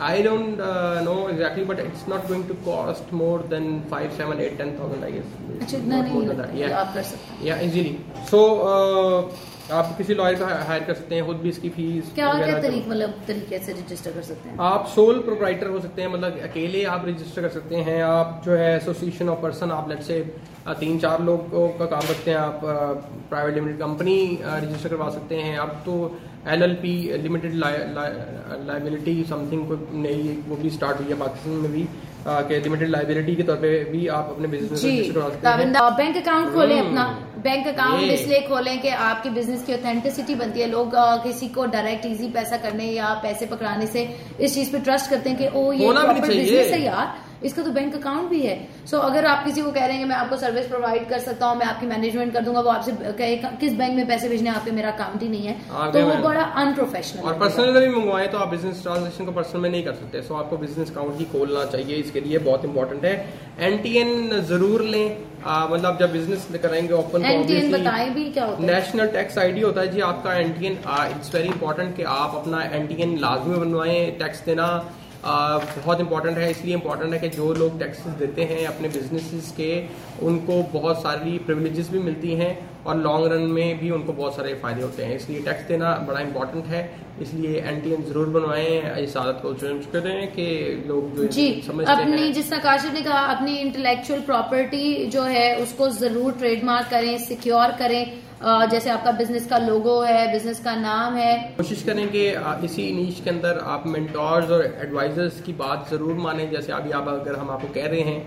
I 0.00 0.22
don't 0.22 0.60
know 1.04 1.16
exactly 1.28 1.64
but 1.64 1.80
it's 1.80 2.08
not 2.08 2.26
going 2.28 2.44
to 2.48 2.54
cost 2.64 3.12
more 3.14 3.42
than 3.50 3.66
five 3.90 4.16
seven 4.16 4.40
eight 4.40 4.56
ten 4.58 4.70
thousand 4.78 5.04
I 5.04 5.12
guess 5.12 5.26
या 7.42 7.58
इजीली 7.60 7.94
सो 8.30 8.40
आप 9.72 9.94
किसी 9.96 10.14
लॉयर 10.14 10.34
का 10.34 10.46
हायर 10.66 10.82
कर 10.84 10.94
सकते 10.94 11.14
हैं 11.14 11.24
खुद 11.26 11.36
भी 11.36 11.48
इसकी 11.48 11.68
फ़ीस 11.70 12.10
क्या 12.14 12.32
क्या 12.34 12.60
तरीके 12.60 12.90
मतलब 12.90 13.14
तरीके 13.26 13.58
से 13.58 13.72
रजिस्टर 13.72 14.12
कर 14.12 14.22
सकते 14.22 14.48
हैं? 14.48 14.56
आप 14.58 14.86
सोल 14.94 15.18
प्रोपराइटर 15.20 15.68
हो 15.68 15.80
सकते 15.80 16.02
हैं 16.02 16.08
मतलब 16.08 16.38
अकेले 16.42 16.84
आप 16.92 17.04
रजिस्टर 17.08 17.42
कर 17.42 17.48
सकते 17.48 17.76
हैं 17.88 18.02
आप 18.04 18.42
जो 18.44 18.52
है 18.52 18.70
एसोसिएशन 18.76 19.28
ऑफ़ 19.28 19.42
पर्सन 19.42 19.70
आप 19.70 19.88
लेट 19.88 20.02
से 20.02 20.20
तीन 20.80 20.98
चार 20.98 21.22
लोग 21.22 21.52
का 21.78 21.86
काम 21.86 22.08
करते 22.08 22.30
हैं 22.30 22.38
आप 22.38 22.60
प्राइवेट 23.30 23.54
लिमिटेड 23.54 23.78
कंपनी 23.80 24.16
रजिस्टर 24.44 24.88
करवा 24.88 25.10
सकते 25.10 25.34
हैं 25.36 25.56
अब 25.58 25.76
तो 25.86 26.00
L 26.48 26.62
L 26.62 26.74
P 26.82 26.96
limited 27.22 27.54
liability 27.54 29.22
something 29.30 29.68
को 29.68 29.78
नई 29.98 30.36
वो 30.48 30.56
भी 30.56 30.70
स्टार्ट 30.70 31.00
हुई 31.00 31.08
है 31.08 31.18
पाकिस्तान 31.20 31.62
में 31.62 31.72
भी 31.72 31.88
के 32.48 32.60
लिमिटेड 32.60 32.88
लाइबिलिटी 32.88 33.34
के 33.36 33.42
तौर 33.42 33.56
पे 33.62 33.78
भी 33.92 34.06
आप 34.16 34.30
अपने 34.30 34.48
बिज़नेस 34.48 34.84
रजिस्टर 34.84 35.12
करवा 35.12 35.30
सकते 35.30 35.48
हैं। 35.48 35.96
बैंक 35.96 36.16
अकाउंट 36.16 36.54
खोलें 36.54 36.78
अपना। 36.80 37.04
बैंक 37.38 37.66
अकाउंट 37.68 38.10
इसलिए 38.12 38.40
खोलें 38.42 38.80
कि 38.80 38.88
आपके 38.88 39.30
बिज़नेस 39.30 39.64
की 39.64 39.72
ऑथेंटिसिटी 39.74 40.34
बनती 40.34 40.60
है। 40.60 40.66
लोग 40.66 40.92
किसी 41.24 41.48
को 41.48 41.64
डायरेक्ट 41.66 42.06
इजी 42.06 42.28
पैसा 42.30 42.56
करने 42.56 42.84
या 42.86 43.12
पैसे 43.22 43.46
पकड़ाने 43.46 43.86
से 43.86 44.02
इस 44.40 44.54
चीज़ 44.54 44.72
पे 44.72 44.78
ट्रस्ट 44.80 45.10
करते 45.10 45.30
हैं 45.30 45.38
कि 45.38 45.46
ओ 45.48 45.72
ये 45.72 45.92
बिज़नेस 46.20 46.72
है 46.72 46.82
यार। 46.82 47.06
इसका 47.44 47.62
तो 47.62 47.70
बैंक 47.72 47.94
अकाउंट 47.94 48.28
भी 48.30 48.40
है। 48.40 48.56
सो 48.86 48.96
so, 48.96 49.02
अगर 49.04 49.26
आप 49.26 49.44
किसी 49.44 49.62
को 49.62 49.70
कह 49.70 49.86
रहे 49.86 49.96
हैं 49.96 50.04
मैं 50.06 50.16
आपको 50.16 50.36
सर्विस 50.36 50.66
प्रोवाइड 50.68 51.08
कर 51.08 51.18
सकता 51.20 51.46
हूँ 51.46 51.58
मैं 51.58 51.66
आपकी 51.66 51.86
मैनेजमेंट 51.86 52.32
कर 52.32 52.44
दूँगा 52.44 52.60
वो 52.60 52.70
आपसे 52.70 52.92
कहे 53.12 53.36
किस 53.60 53.72
बैंक 53.74 53.94
में 53.96 54.06
पैसे 54.08 54.28
भेजने 54.28 54.50
आपके 54.50 54.70
मेरा 54.72 54.90
अकाउंट 54.90 55.22
ही 55.22 55.28
नहीं 55.28 55.46
है। 55.46 55.92
तो 55.92 56.04
वो 56.06 56.14
बड़ा 56.24 56.42
अनप्रोफेशनल 56.62 57.22
और 57.22 57.38
पर्सनल 57.40 57.80
भी 57.80 57.88
मंगवाए 57.88 58.26
तो 58.26 58.38
आप 58.38 58.48
बिज़नेस 58.48 58.82
ट्रांजेक्शन 58.82 59.24
को 59.24 59.32
पर्सनल 59.32 59.62
में 59.62 59.70
नहीं 59.70 59.84
कर 59.84 59.94
सकते। 59.94 60.22
सो 60.22 60.34
आपको 60.36 60.56
बिज़नेस 60.58 60.90
अकाउंट 60.90 61.18
ही 61.18 61.24
खोलना 61.32 61.64
चाहिए। 61.66 61.96
इसके 61.98 62.20
लिए 62.20 62.38
बहुत 62.40 62.64
इंपॉर्टेंट 62.64 63.04
है। 63.04 63.14
एनटीएन 63.70 64.40
ज़रूर 64.42 64.82
लें। 64.84 65.16
मतलब 65.40 65.98
जब 65.98 66.12
बिज़नेस 66.12 66.46
करेंगे 66.62 66.92
ओपन 66.94 67.24
एनटीएन 67.24 67.72
बताएँ 67.72 68.08
भी 68.14 68.24
क्या 68.30 68.44
होता 68.44 68.62
है। 68.62 68.66
नेशनल 68.66 69.06
टैक्स 69.08 69.38
आईडी 69.38 69.60
होता 69.60 69.80
है 69.80 69.92
जी। 69.92 70.00
आपका 70.02 70.34
एनटीएन 70.36 70.78
इट्स 71.10 71.34
वेरी 71.34 71.48
इंपॉर्टेंट 71.48 71.96
कि 71.96 72.02
आप 72.14 72.34
अपना 72.36 72.62
एनटीएन 72.76 73.16
लाजमी 73.18 73.58
बनवाएँ। 73.58 74.10
टैक्स 74.18 74.44
देना 74.46 74.66
बहुत 75.24 76.00
इंपॉर्टेंट 76.00 76.38
है 76.38 76.50
इसलिए 76.50 76.74
इंपॉर्टेंट 76.74 77.12
है 77.12 77.18
कि 77.18 77.28
जो 77.36 77.52
लोग 77.54 77.78
टैक्सेस 77.78 78.12
देते 78.14 78.44
हैं 78.44 78.66
अपने 78.66 78.88
बिजनेसेस 78.88 79.50
के 79.56 79.70
उनको 80.26 80.62
बहुत 80.72 81.02
सारी 81.02 81.38
प्रिविलेजेस 81.46 81.90
भी 81.90 81.98
मिलती 82.00 82.34
हैं 82.34 82.52
और 82.86 82.96
लॉन्ग 82.96 83.32
रन 83.32 83.42
में 83.50 83.78
भी 83.78 83.90
उनको 83.90 84.12
बहुत 84.12 84.36
सारे 84.36 84.54
फ़ायदे 84.54 84.82
होते 84.82 85.04
हैं। 85.04 85.16
इसलिए 85.16 85.40
टैक्स 85.42 85.66
देना 85.68 85.94
बड़ा 86.08 86.20
इंपॉर्टेंट 86.20 86.66
है। 86.66 86.82
इसलिए 87.22 87.60
एन 87.62 87.80
ज़रूर 88.04 88.28
बनवाएँ। 88.28 89.02
इस 89.02 89.16
आदत 89.16 89.40
को 89.42 89.52
करें 89.92 90.26
कि 90.32 90.46
लोग 90.88 91.16
जो 91.16 91.24
जी 91.28 91.50
समझते 91.66 91.92
अपनी 91.92 92.22
हैं 92.22 92.32
जिस 92.32 92.52
काशिफ 92.60 92.94
ने 92.94 93.02
कहा 93.02 93.24
अपनी 93.34 93.56
इंटेलेक्चुअल 93.58 94.20
प्रॉपर्टी 94.22 95.06
जो 95.08 95.22
है 95.24 95.46
उसको 95.62 95.88
ज़रूर 95.98 96.32
ट्रेडमार्क 96.38 96.90
करें 96.90 97.18
सिक्योर 97.24 97.76
करें। 97.78 98.27
जैसे 98.40 98.90
आपका 98.90 99.12
बिज़नेस 99.12 99.46
का 99.48 99.58
लोगो 99.58 100.00
है 100.02 100.30
बिज़नेस 100.32 100.60
का 100.64 100.74
नाम 100.76 101.14
है। 101.16 101.32
कोशिश 101.56 101.82
करें 101.82 102.08
कि 102.08 102.26
इसी 102.64 102.92
नीच 102.94 103.20
के 103.20 103.30
अंदर 103.30 103.58
आप 103.66 103.86
मेंटोर्स 103.88 104.50
और 104.50 104.64
एडवाइजर्स 104.82 105.40
की 105.42 105.52
बात 105.54 105.90
ज़रूर 105.90 106.14
माने। 106.16 106.46
जैसे 106.48 106.72
अभी 106.72 106.90
आप, 106.92 107.08
अगर 107.10 107.36
हम 107.36 107.50
आपको 107.50 107.68
कह 107.74 107.86
रहे 107.86 108.00
हैं 108.02 108.20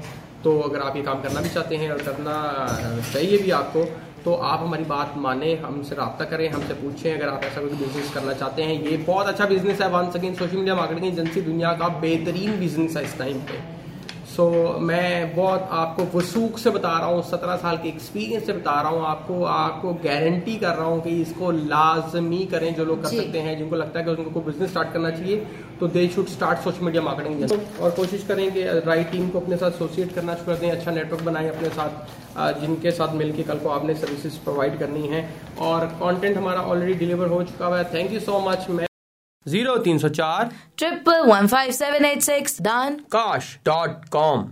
तो 0.43 0.59
अगर 0.61 0.79
आप 0.81 0.95
ये 0.95 1.01
काम 1.03 1.21
करना 1.21 1.41
भी 1.41 1.49
चाहते 1.49 1.75
हैं 1.75 1.91
और 1.91 2.01
करना 2.03 2.35
चाहिए 3.13 3.37
भी 3.37 3.51
आपको 3.53 3.85
तो 4.23 4.33
आप 4.33 4.59
हमारी 4.59 4.83
बात 4.85 5.13
माने, 5.17 5.53
हमसे 5.57 5.95
रब्ता 5.95 6.25
करें, 6.25 6.47
हमसे 6.49 6.73
पूछें। 6.75 7.13
अगर 7.13 7.27
आप 7.27 7.43
ऐसा 7.43 7.61
कोई 7.61 7.69
बिज़नेस 7.77 8.13
करना 8.13 8.33
चाहते 8.33 8.63
हैं, 8.63 8.81
ये 8.83 8.97
बहुत 8.99 9.27
अच्छा 9.27 9.45
बिज़नेस 9.47 9.81
है। 9.81 9.89
One 9.89 10.11
second 10.11 10.35
social 10.37 10.57
media 10.57 10.75
marketing 10.75 11.07
agency 11.07 11.41
दुनिया 11.43 11.71
का 11.73 11.87
बेहतरीन 12.01 12.59
बिज़नेस 12.59 12.97
है 12.97 13.03
इस 13.03 13.17
टाइम 13.19 13.39
पे। 13.41 13.59
सो 14.41 14.45
so, 14.47 14.79
मैं 14.81 15.35
बहुत 15.35 15.67
आपको 15.71 16.03
वसूख 16.17 16.57
से 16.59 16.69
बता 16.69 16.97
रहा 16.99 17.07
हूँ 17.07 17.21
सत्रह 17.23 17.55
साल 17.57 17.77
के 17.77 17.89
एक्सपीरियंस 17.89 18.45
से 18.45 18.53
बता 18.53 18.79
रहा 18.81 18.91
हूँ 18.91 19.05
आपको 19.05 19.43
आपको 19.45 19.93
गारंटी 20.05 20.55
कर 20.57 20.75
रहा 20.75 20.85
हूँ 20.85 21.01
कि 21.03 21.09
इसको 21.21 21.51
लाजमी 21.51 22.39
करें 22.53 22.73
जो 22.75 22.85
लोग 22.85 23.03
कर 23.03 23.09
सकते 23.09 23.39
हैं 23.39 23.57
जिनको 23.57 23.75
लगता 23.75 23.99
है 23.99 24.05
कि 24.05 24.23
उनको 24.23 24.41
बिज़नेस 24.41 24.69
स्टार्ट 24.71 24.93
करना 24.93 25.09
चाहिए 25.11 25.37
तो 25.79 25.87
they 25.87 26.07
should 26.15 26.27
start 26.29 26.59
social 26.59 26.85
media 26.85 27.03
marketing 27.03 27.81
और 27.81 27.91
कोशिश 27.91 28.25
करें 28.27 28.51
कि 28.51 28.63
राइट 28.87 29.11
टीम 29.11 29.29
को 29.29 29.39
अपने 29.39 29.57
साथ 29.57 29.71
एसोसिएट 29.71 30.13
करना 30.15 30.35
शुरू 30.35 30.53
कर 30.53 30.59
दें 30.59 30.69
अच्छा 30.71 30.91
नेटवर्क 30.91 31.23
बनाएँ 31.23 31.49
अपने 31.49 31.69
साथ 31.79 32.61
जिनके 32.61 32.91
साथ 32.91 33.15
मिलकर 33.15 33.53
कल 33.53 33.63
को 33.63 33.69
आपने 33.79 33.95
सर्विसेज़ 33.95 34.43
प्रोवाइड 34.43 34.79
करनी 34.79 35.07
है। 35.07 35.27
और 35.61 35.85
कंटेंट 36.01 36.37
हमारा 36.37 36.61
ऑलरेडी 36.61 36.93
डिलीवर 36.99 37.27
हो 37.29 37.43
चुका 37.43 37.65
हुआ 37.65 37.77
है। 37.77 37.93
थैंक 37.93 38.13
यू 38.13 38.19
सो 38.19 38.39
मच 38.49 38.67
मैं 38.69 38.87
ज़ीरो 39.45 39.75
तीन 39.83 39.97
सौ 39.97 40.09
चार 40.09 40.51
triple 40.77 41.25
one 41.27 41.47
five 41.47 41.71
seven 41.73 42.05
eight 42.05 42.21
six 42.21 42.61
Dankash 43.11 43.57
dot 43.65 44.05
com. 44.11 44.51